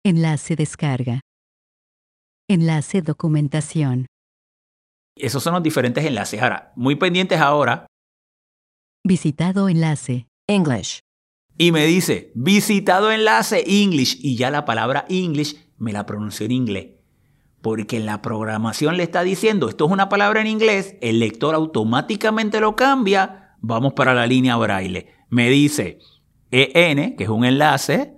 Enlace 0.06 0.56
descarga. 0.56 1.20
Enlace 2.50 3.02
documentación. 3.02 4.06
esos 5.16 5.44
son 5.44 5.54
los 5.54 5.64
diferentes 5.64 6.06
enlaces. 6.06 6.42
Ahora, 6.42 6.72
muy 6.76 6.96
pendientes 6.96 7.40
ahora, 7.40 7.86
Visitado 9.06 9.70
enlace. 9.70 10.28
English. 10.48 11.00
y 11.58 11.72
me 11.72 11.86
dice 11.86 12.32
visitado 12.36 13.12
enlace 13.12 13.64
English 13.68 14.18
y 14.22 14.36
ya 14.38 14.50
la 14.50 14.66
palabra 14.66 15.06
English 15.10 15.58
me 15.78 15.92
la 15.94 16.06
pronunció 16.06 16.46
en 16.46 16.52
inglés. 16.54 16.88
Porque 17.62 17.98
en 17.98 18.06
la 18.06 18.22
programación 18.22 18.96
le 18.98 19.04
está 19.04 19.24
diciendo 19.24 19.68
esto 19.70 19.86
es 19.86 19.92
una 19.92 20.08
palabra 20.10 20.42
en 20.42 20.48
inglés, 20.48 20.96
el 21.02 21.20
lector 21.20 21.56
automáticamente 21.56 22.60
lo 22.62 22.76
cambia, 22.76 23.56
vamos 23.60 23.94
para 23.94 24.14
la 24.14 24.26
línea 24.28 24.56
braille. 24.56 25.08
Me 25.30 25.50
dice 25.50 26.00
EN, 26.52 27.16
que 27.18 27.24
es 27.26 27.30
un 27.30 27.44
enlace, 27.46 28.18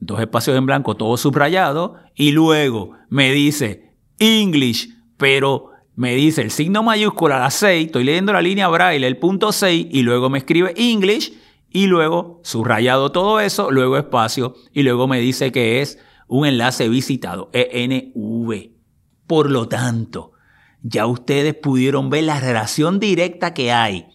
dos 0.00 0.20
espacios 0.20 0.56
en 0.56 0.66
blanco, 0.66 0.96
todo 0.96 1.16
subrayado, 1.16 1.96
y 2.14 2.32
luego 2.32 2.92
me 3.08 3.32
dice 3.32 3.94
English, 4.18 4.90
pero 5.16 5.70
me 5.96 6.14
dice 6.14 6.42
el 6.42 6.50
signo 6.50 6.82
mayúscula, 6.82 7.38
la 7.38 7.50
6, 7.50 7.86
estoy 7.86 8.04
leyendo 8.04 8.32
la 8.32 8.42
línea 8.42 8.68
braille, 8.68 9.06
el 9.06 9.18
punto 9.18 9.52
6, 9.52 9.88
y 9.90 10.02
luego 10.02 10.28
me 10.30 10.38
escribe 10.38 10.74
English, 10.76 11.32
y 11.70 11.86
luego 11.86 12.40
subrayado 12.44 13.12
todo 13.12 13.40
eso, 13.40 13.70
luego 13.70 13.96
espacio, 13.96 14.54
y 14.72 14.82
luego 14.82 15.08
me 15.08 15.20
dice 15.20 15.52
que 15.52 15.80
es 15.80 15.98
un 16.28 16.46
enlace 16.46 16.88
visitado, 16.88 17.50
ENV. 17.52 18.70
Por 19.26 19.50
lo 19.50 19.68
tanto, 19.68 20.32
ya 20.82 21.06
ustedes 21.06 21.54
pudieron 21.54 22.10
ver 22.10 22.24
la 22.24 22.40
relación 22.40 23.00
directa 23.00 23.54
que 23.54 23.72
hay 23.72 24.06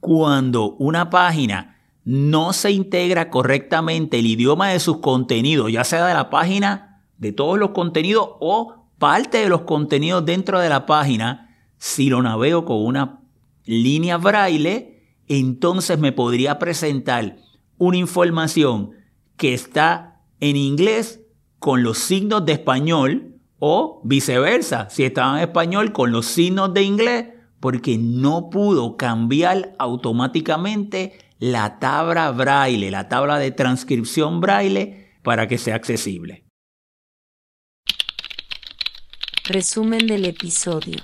cuando 0.00 0.72
una 0.72 1.10
página 1.10 1.79
no 2.04 2.52
se 2.52 2.70
integra 2.70 3.30
correctamente 3.30 4.18
el 4.18 4.26
idioma 4.26 4.70
de 4.70 4.80
sus 4.80 4.98
contenidos, 4.98 5.70
ya 5.70 5.84
sea 5.84 6.06
de 6.06 6.14
la 6.14 6.30
página, 6.30 7.02
de 7.18 7.32
todos 7.32 7.58
los 7.58 7.70
contenidos 7.70 8.28
o 8.40 8.86
parte 8.98 9.38
de 9.38 9.48
los 9.48 9.62
contenidos 9.62 10.24
dentro 10.24 10.60
de 10.60 10.68
la 10.68 10.86
página, 10.86 11.56
si 11.76 12.10
lo 12.10 12.22
navego 12.22 12.64
con 12.64 12.84
una 12.84 13.20
línea 13.64 14.16
braille, 14.16 15.04
entonces 15.28 15.98
me 15.98 16.12
podría 16.12 16.58
presentar 16.58 17.36
una 17.78 17.96
información 17.96 18.90
que 19.36 19.54
está 19.54 20.20
en 20.40 20.56
inglés 20.56 21.20
con 21.58 21.82
los 21.82 21.98
signos 21.98 22.44
de 22.44 22.52
español 22.52 23.36
o 23.58 24.00
viceversa, 24.04 24.88
si 24.90 25.04
estaba 25.04 25.36
en 25.38 25.48
español 25.48 25.92
con 25.92 26.10
los 26.10 26.26
signos 26.26 26.74
de 26.74 26.82
inglés, 26.82 27.26
porque 27.60 27.98
no 27.98 28.50
pudo 28.50 28.96
cambiar 28.96 29.74
automáticamente 29.78 31.18
la 31.40 31.78
tabla 31.78 32.30
braille, 32.32 32.90
la 32.90 33.08
tabla 33.08 33.38
de 33.38 33.50
transcripción 33.50 34.40
braille 34.40 35.16
para 35.22 35.48
que 35.48 35.56
sea 35.56 35.74
accesible. 35.74 36.44
Resumen 39.44 40.06
del 40.06 40.26
episodio. 40.26 40.98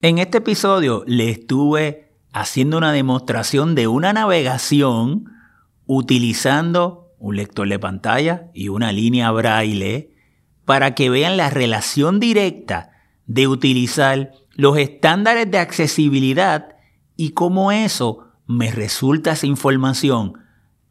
En 0.00 0.18
este 0.18 0.38
episodio 0.38 1.04
le 1.06 1.28
estuve 1.28 2.14
haciendo 2.32 2.78
una 2.78 2.92
demostración 2.92 3.74
de 3.74 3.88
una 3.88 4.12
navegación 4.12 5.24
utilizando 5.86 7.12
un 7.18 7.36
lector 7.36 7.68
de 7.68 7.78
pantalla 7.80 8.50
y 8.54 8.68
una 8.68 8.92
línea 8.92 9.30
braille 9.32 10.14
para 10.64 10.94
que 10.94 11.10
vean 11.10 11.36
la 11.36 11.50
relación 11.50 12.20
directa 12.20 12.92
de 13.26 13.48
utilizar 13.48 14.30
los 14.52 14.78
estándares 14.78 15.50
de 15.50 15.58
accesibilidad 15.58 16.76
y 17.20 17.32
cómo 17.32 17.70
eso 17.70 18.30
me 18.46 18.70
resulta 18.70 19.32
esa 19.32 19.46
información 19.46 20.38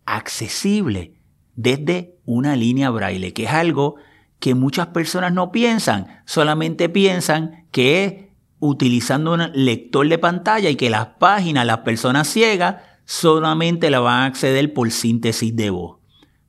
accesible 0.06 1.16
desde 1.56 2.20
una 2.24 2.56
línea 2.56 2.92
braille, 2.92 3.34
que 3.34 3.46
es 3.46 3.50
algo 3.50 3.96
que 4.38 4.54
muchas 4.54 4.90
personas 4.90 5.34
no 5.34 5.52
piensan, 5.52 6.22
solamente 6.26 6.88
piensan 6.88 7.66
que 7.72 8.06
es 8.06 8.14
utilizando 8.60 9.34
un 9.34 9.50
lector 9.56 10.08
de 10.08 10.20
pantalla 10.20 10.70
y 10.70 10.76
que 10.76 10.92
las 10.92 11.08
páginas, 11.18 11.66
las 11.66 11.80
personas 11.80 12.28
ciegas, 12.28 12.76
solamente 13.06 13.90
la 13.90 14.00
van 14.00 14.22
a 14.22 14.26
acceder 14.26 14.72
por 14.72 14.92
síntesis 14.92 15.56
de 15.56 15.72
voz. 15.72 15.98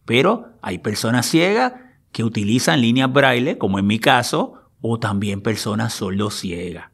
Pero 0.05 0.59
hay 0.61 0.76
personas 0.76 1.24
ciegas 1.24 1.72
que 2.12 2.22
utilizan 2.22 2.83
líneas 2.83 3.11
braille, 3.11 3.57
como 3.57 3.78
en 3.78 3.87
mi 3.87 3.99
caso, 3.99 4.57
o 4.83 4.99
también 4.99 5.41
personas 5.41 5.95
sordos 5.95 6.35
ciegas. 6.35 6.91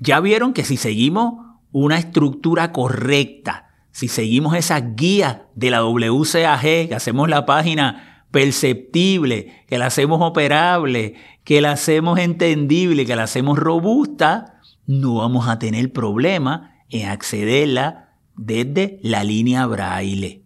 Ya 0.00 0.18
vieron 0.18 0.52
que 0.52 0.64
si 0.64 0.76
seguimos 0.76 1.53
una 1.74 1.98
estructura 1.98 2.70
correcta, 2.70 3.66
si 3.90 4.06
seguimos 4.06 4.56
esas 4.56 4.94
guías 4.94 5.38
de 5.56 5.72
la 5.72 5.84
WCAG, 5.84 6.88
que 6.88 6.94
hacemos 6.94 7.28
la 7.28 7.46
página 7.46 8.24
perceptible, 8.30 9.64
que 9.66 9.76
la 9.76 9.86
hacemos 9.86 10.20
operable, 10.22 11.14
que 11.42 11.60
la 11.60 11.72
hacemos 11.72 12.20
entendible, 12.20 13.04
que 13.04 13.16
la 13.16 13.24
hacemos 13.24 13.58
robusta, 13.58 14.60
no 14.86 15.16
vamos 15.16 15.48
a 15.48 15.58
tener 15.58 15.92
problema 15.92 16.76
en 16.90 17.08
accederla 17.08 18.10
desde 18.36 19.00
la 19.02 19.24
línea 19.24 19.66
braille. 19.66 20.44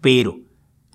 Pero 0.00 0.40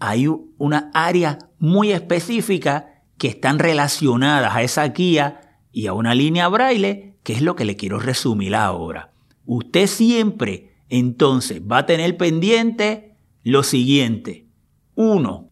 hay 0.01 0.28
una 0.57 0.91
área 0.93 1.38
muy 1.59 1.93
específica 1.93 3.03
que 3.17 3.30
están 3.30 3.57
relacionadas 3.57 4.53
a 4.53 4.63
esa 4.63 4.86
guía 4.89 5.39
y 5.72 5.88
a 5.88 5.93
una 5.93 6.13
línea 6.13 6.49
braille, 6.49 7.15
que 7.24 7.32
es 7.32 7.41
lo 7.41 7.55
que 7.55 7.63
le 7.63 7.78
quiero 7.78 7.99
resumir 7.99 8.53
ahora. 8.53 9.11
Usted 9.46 9.88
siempre 9.88 10.76
entonces 10.89 11.62
va 11.62 11.80
a 11.80 11.86
tener 11.86 12.18
pendiente 12.18 13.16
lo 13.44 13.64
siguiente. 13.64 14.48
Uno, 14.96 15.50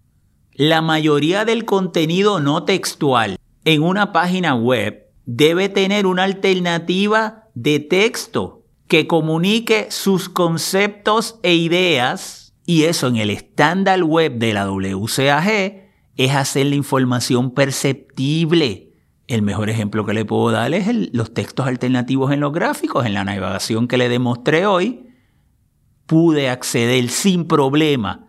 la 0.54 0.82
mayoría 0.82 1.46
del 1.46 1.66
contenido 1.66 2.40
no 2.40 2.64
textual 2.64 3.38
en 3.66 3.82
una 3.82 4.12
página 4.12 4.56
web 4.56 5.08
debe 5.26 5.70
tener 5.70 6.06
una 6.06 6.24
alternativa 6.24 7.50
de 7.56 7.80
texto 7.80 8.66
que 8.88 9.08
comunique 9.08 9.88
sus 9.92 10.28
conceptos 10.28 11.40
e 11.44 11.54
ideas 11.54 12.54
y 12.66 12.84
eso 12.84 13.08
en 13.08 13.16
el 13.16 13.30
estándar 13.30 14.04
web 14.04 14.38
de 14.38 14.54
la 14.54 14.70
WCAG 14.70 15.90
es 16.18 16.36
hacer 16.36 16.66
la 16.66 16.76
información 16.76 17.52
perceptible. 17.52 18.89
El 19.30 19.44
mejor 19.44 19.70
ejemplo 19.70 20.08
que 20.08 20.16
le 20.16 20.26
puedo 20.26 20.50
dar 20.50 20.74
es 20.74 20.88
los 21.14 21.36
textos 21.36 21.68
alternativos 21.68 22.32
en 22.32 22.40
los 22.40 22.52
gráficos. 22.52 23.06
En 23.06 23.14
la 23.14 23.24
navegación 23.24 23.88
que 23.88 23.98
le 23.98 24.10
demostré 24.10 24.66
hoy, 24.66 25.06
pude 26.08 26.50
acceder 26.50 27.10
sin 27.10 27.46
problema 27.46 28.26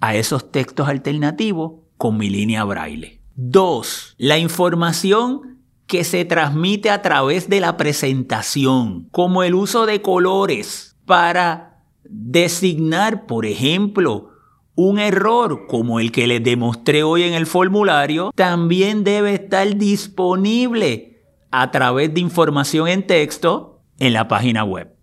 a 0.00 0.14
esos 0.14 0.50
textos 0.50 0.88
alternativos 0.88 1.72
con 1.98 2.16
mi 2.16 2.30
línea 2.30 2.64
braille. 2.64 3.20
Dos, 3.36 4.14
la 4.16 4.38
información 4.38 5.58
que 5.86 6.02
se 6.02 6.24
transmite 6.24 6.88
a 6.88 7.02
través 7.02 7.50
de 7.50 7.60
la 7.60 7.76
presentación, 7.76 9.08
como 9.10 9.42
el 9.42 9.54
uso 9.54 9.84
de 9.84 10.00
colores 10.00 10.96
para 11.04 11.84
designar, 12.04 13.26
por 13.26 13.44
ejemplo, 13.44 14.31
un 14.74 14.98
error 14.98 15.66
como 15.66 16.00
el 16.00 16.12
que 16.12 16.26
les 16.26 16.42
demostré 16.42 17.02
hoy 17.02 17.24
en 17.24 17.34
el 17.34 17.46
formulario, 17.46 18.32
también 18.34 19.04
debe 19.04 19.34
estar 19.34 19.76
disponible 19.76 21.22
a 21.50 21.70
través 21.70 22.12
de 22.14 22.20
información 22.20 22.88
en 22.88 23.06
texto 23.06 23.82
en 23.98 24.14
la 24.14 24.28
página 24.28 24.64
web. 24.64 24.94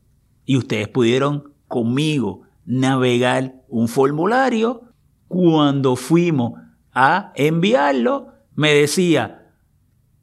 Y 0.45 0.57
ustedes 0.57 0.87
pudieron 0.87 1.53
conmigo 1.67 2.41
navegar 2.65 3.63
un 3.67 3.87
formulario. 3.87 4.81
Cuando 5.27 5.95
fuimos 5.95 6.53
a 6.91 7.31
enviarlo, 7.35 8.29
me 8.55 8.73
decía, 8.73 9.53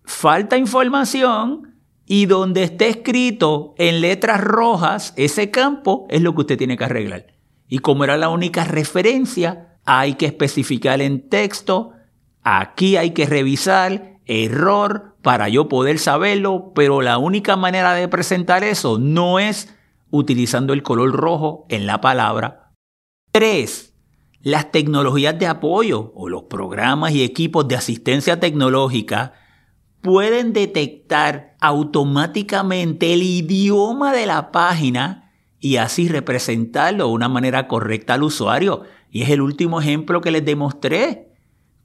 falta 0.05 0.59
información 0.59 1.76
y 2.07 2.26
donde 2.26 2.64
esté 2.64 2.88
escrito 2.88 3.74
en 3.78 4.01
letras 4.01 4.40
rojas 4.40 5.14
ese 5.16 5.51
campo 5.53 6.07
es 6.11 6.22
lo 6.22 6.34
que 6.34 6.40
usted 6.40 6.59
tiene 6.59 6.76
que 6.76 6.84
arreglar. 6.84 7.36
Y 7.69 7.79
como 7.79 8.05
era 8.05 8.17
la 8.17 8.29
única 8.29 8.64
referencia, 8.64 9.79
hay 9.85 10.14
que 10.14 10.27
especificar 10.27 11.01
en 11.01 11.29
texto, 11.29 11.93
aquí 12.43 12.97
hay 12.97 13.11
que 13.11 13.27
revisar, 13.27 14.19
error, 14.27 15.17
para 15.23 15.49
yo 15.49 15.69
poder 15.69 15.99
saberlo, 15.99 16.73
pero 16.75 17.03
la 17.03 17.19
única 17.19 17.57
manera 17.57 17.95
de 17.95 18.09
presentar 18.09 18.64
eso 18.64 18.99
no 18.99 19.39
es 19.39 19.75
utilizando 20.11 20.73
el 20.73 20.83
color 20.83 21.12
rojo 21.12 21.67
en 21.69 21.87
la 21.87 22.01
palabra. 22.01 22.73
3. 23.33 23.93
Las 24.43 24.71
tecnologías 24.71 25.39
de 25.39 25.47
apoyo 25.47 26.12
o 26.14 26.29
los 26.29 26.45
programas 26.45 27.12
y 27.12 27.25
equipos 27.25 27.67
de 27.67 27.75
asistencia 27.75 28.39
tecnológica 28.39 29.33
pueden 30.01 30.53
detectar 30.53 31.57
automáticamente 31.61 33.12
el 33.12 33.23
idioma 33.23 34.12
de 34.12 34.27
la 34.27 34.53
página 34.53 35.26
y 35.61 35.77
así 35.77 36.09
representarlo 36.09 37.07
de 37.07 37.13
una 37.13 37.29
manera 37.29 37.69
correcta 37.69 38.15
al 38.15 38.23
usuario. 38.23 38.83
Y 39.11 39.23
es 39.23 39.31
el 39.31 39.41
último 39.41 39.81
ejemplo 39.81 40.21
que 40.21 40.31
les 40.31 40.45
demostré. 40.45 41.33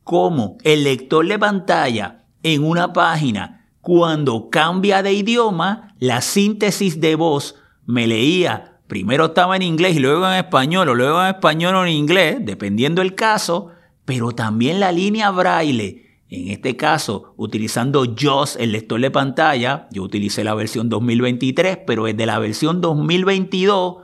Cómo 0.03 0.57
el 0.63 0.83
lector 0.83 1.27
de 1.27 1.37
pantalla 1.37 2.25
en 2.43 2.63
una 2.63 2.91
página, 2.91 3.67
cuando 3.81 4.49
cambia 4.49 5.03
de 5.03 5.13
idioma, 5.13 5.95
la 5.99 6.21
síntesis 6.21 6.99
de 6.99 7.15
voz 7.15 7.55
me 7.85 8.07
leía, 8.07 8.79
primero 8.87 9.25
estaba 9.25 9.55
en 9.55 9.61
inglés 9.61 9.95
y 9.95 9.99
luego 9.99 10.27
en 10.27 10.33
español, 10.33 10.89
o 10.89 10.95
luego 10.95 11.21
en 11.21 11.29
español 11.29 11.75
o 11.75 11.85
en 11.85 11.91
inglés, 11.91 12.37
dependiendo 12.41 13.01
el 13.01 13.15
caso, 13.15 13.69
pero 14.05 14.31
también 14.31 14.79
la 14.79 14.91
línea 14.91 15.31
braille. 15.31 16.10
En 16.31 16.47
este 16.47 16.77
caso, 16.77 17.33
utilizando 17.35 18.05
JOS, 18.05 18.55
el 18.55 18.71
lector 18.71 19.01
de 19.01 19.11
pantalla, 19.11 19.89
yo 19.91 20.01
utilicé 20.03 20.45
la 20.45 20.55
versión 20.55 20.87
2023, 20.87 21.79
pero 21.85 22.05
desde 22.05 22.25
la 22.25 22.39
versión 22.39 22.79
2022 22.79 23.97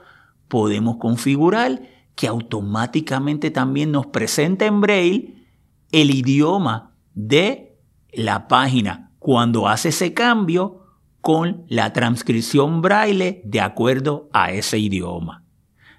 podemos 0.46 0.98
configurar 0.98 1.80
que 2.14 2.28
automáticamente 2.28 3.50
también 3.50 3.92
nos 3.92 4.08
presenta 4.08 4.66
en 4.66 4.82
braille 4.82 5.46
el 5.90 6.10
idioma 6.10 6.94
de 7.14 7.78
la 8.12 8.46
página 8.46 9.10
cuando 9.18 9.66
hace 9.66 9.88
ese 9.88 10.12
cambio 10.12 10.82
con 11.22 11.64
la 11.68 11.94
transcripción 11.94 12.82
braille 12.82 13.40
de 13.42 13.60
acuerdo 13.62 14.28
a 14.34 14.52
ese 14.52 14.78
idioma. 14.78 15.44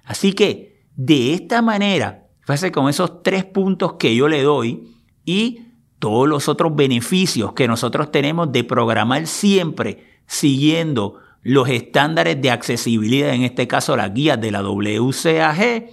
Así 0.04 0.32
que 0.32 0.86
de 0.94 1.34
esta 1.34 1.60
manera, 1.60 2.28
fíjese 2.42 2.70
con 2.70 2.88
esos 2.88 3.24
tres 3.24 3.44
puntos 3.44 3.94
que 3.94 4.14
yo 4.14 4.28
le 4.28 4.44
doy 4.44 4.94
y 5.24 5.69
todos 6.00 6.26
los 6.26 6.48
otros 6.48 6.74
beneficios 6.74 7.52
que 7.52 7.68
nosotros 7.68 8.10
tenemos 8.10 8.50
de 8.50 8.64
programar 8.64 9.28
siempre 9.28 10.20
siguiendo 10.26 11.18
los 11.42 11.68
estándares 11.68 12.40
de 12.40 12.50
accesibilidad, 12.50 13.32
en 13.32 13.42
este 13.42 13.68
caso 13.68 13.96
las 13.96 14.12
guías 14.12 14.40
de 14.40 14.50
la 14.50 14.62
WCAG, 14.62 15.90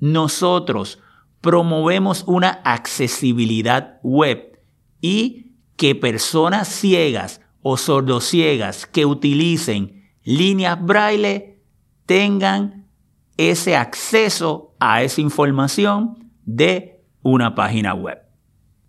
nosotros 0.00 1.00
promovemos 1.40 2.24
una 2.26 2.60
accesibilidad 2.64 4.00
web 4.02 4.60
y 5.00 5.52
que 5.76 5.94
personas 5.94 6.68
ciegas 6.68 7.40
o 7.62 7.76
sordociegas 7.76 8.86
que 8.86 9.06
utilicen 9.06 10.10
líneas 10.24 10.82
braille 10.84 11.60
tengan 12.06 12.86
ese 13.36 13.76
acceso 13.76 14.74
a 14.80 15.02
esa 15.02 15.20
información 15.20 16.30
de 16.44 17.00
una 17.22 17.54
página 17.54 17.94
web. 17.94 18.23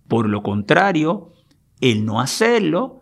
Por 0.08 0.30
lo 0.30 0.43
contrario, 0.43 1.34
el 1.82 2.06
no 2.06 2.20
hacerlo, 2.20 3.01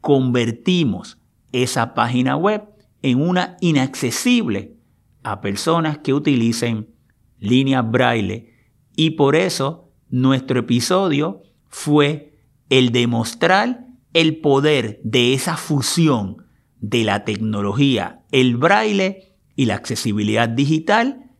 convertimos 0.00 1.18
esa 1.52 1.94
página 1.94 2.36
web 2.36 2.64
en 3.02 3.20
una 3.20 3.56
inaccesible 3.60 4.76
a 5.22 5.40
personas 5.40 5.98
que 5.98 6.14
utilicen 6.14 6.94
líneas 7.38 7.88
braille 7.90 8.54
y 8.94 9.10
por 9.10 9.36
eso 9.36 9.90
nuestro 10.08 10.60
episodio 10.60 11.42
fue 11.68 12.38
el 12.70 12.92
demostrar 12.92 13.86
el 14.12 14.38
poder 14.38 15.00
de 15.02 15.34
esa 15.34 15.56
fusión 15.56 16.46
de 16.80 17.04
la 17.04 17.24
tecnología, 17.24 18.22
el 18.32 18.56
braille 18.56 19.34
y 19.56 19.66
la 19.66 19.74
accesibilidad 19.74 20.48
digital, 20.48 21.30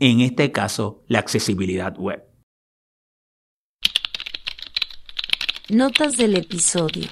en 0.00 0.20
este 0.20 0.50
caso 0.50 1.04
la 1.06 1.20
accesibilidad 1.20 1.96
web. 1.98 2.24
Notas 5.70 6.18
del 6.18 6.36
episodio. 6.36 7.08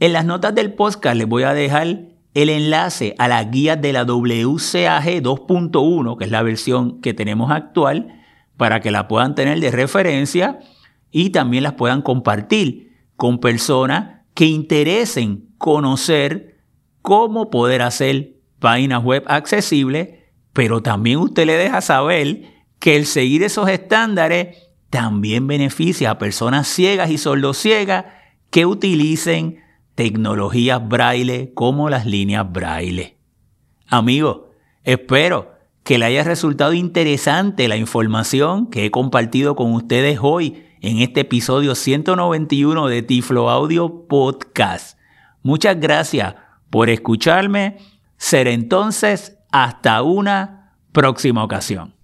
En 0.00 0.12
las 0.12 0.26
notas 0.26 0.54
del 0.54 0.74
podcast 0.74 1.16
les 1.16 1.26
voy 1.26 1.44
a 1.44 1.54
dejar 1.54 1.86
el 2.34 2.50
enlace 2.50 3.14
a 3.16 3.26
la 3.26 3.42
guía 3.44 3.76
de 3.76 3.94
la 3.94 4.04
WCAG 4.04 5.22
2.1, 5.22 6.18
que 6.18 6.24
es 6.26 6.30
la 6.30 6.42
versión 6.42 7.00
que 7.00 7.14
tenemos 7.14 7.50
actual, 7.50 8.20
para 8.58 8.80
que 8.80 8.90
la 8.90 9.08
puedan 9.08 9.34
tener 9.34 9.60
de 9.60 9.70
referencia 9.70 10.58
y 11.10 11.30
también 11.30 11.62
las 11.62 11.72
puedan 11.72 12.02
compartir 12.02 12.92
con 13.16 13.38
personas 13.40 14.20
que 14.34 14.44
interesen 14.44 15.48
conocer 15.56 16.58
cómo 17.00 17.48
poder 17.48 17.80
hacer 17.80 18.34
páginas 18.58 19.02
web 19.02 19.24
accesibles, 19.26 20.10
pero 20.52 20.82
también 20.82 21.16
usted 21.16 21.46
le 21.46 21.54
deja 21.54 21.80
saber 21.80 22.42
que 22.78 22.96
el 22.96 23.06
seguir 23.06 23.42
esos 23.42 23.70
estándares 23.70 24.69
también 24.90 25.46
beneficia 25.46 26.10
a 26.10 26.18
personas 26.18 26.66
ciegas 26.66 27.10
y 27.10 27.18
sordociegas 27.18 28.06
que 28.50 28.66
utilicen 28.66 29.60
tecnologías 29.94 30.86
braille 30.86 31.52
como 31.54 31.88
las 31.88 32.06
líneas 32.06 32.50
braille. 32.50 33.16
Amigos, 33.86 34.40
espero 34.84 35.54
que 35.84 35.98
le 35.98 36.06
haya 36.06 36.24
resultado 36.24 36.72
interesante 36.72 37.68
la 37.68 37.76
información 37.76 38.66
que 38.68 38.84
he 38.84 38.90
compartido 38.90 39.56
con 39.56 39.72
ustedes 39.72 40.18
hoy 40.20 40.64
en 40.80 40.98
este 40.98 41.20
episodio 41.20 41.74
191 41.74 42.88
de 42.88 43.02
Tiflo 43.02 43.50
Audio 43.50 44.06
Podcast. 44.08 44.98
Muchas 45.42 45.78
gracias 45.78 46.34
por 46.68 46.90
escucharme. 46.90 47.78
Será 48.16 48.50
entonces 48.50 49.38
hasta 49.50 50.02
una 50.02 50.74
próxima 50.92 51.44
ocasión. 51.44 51.99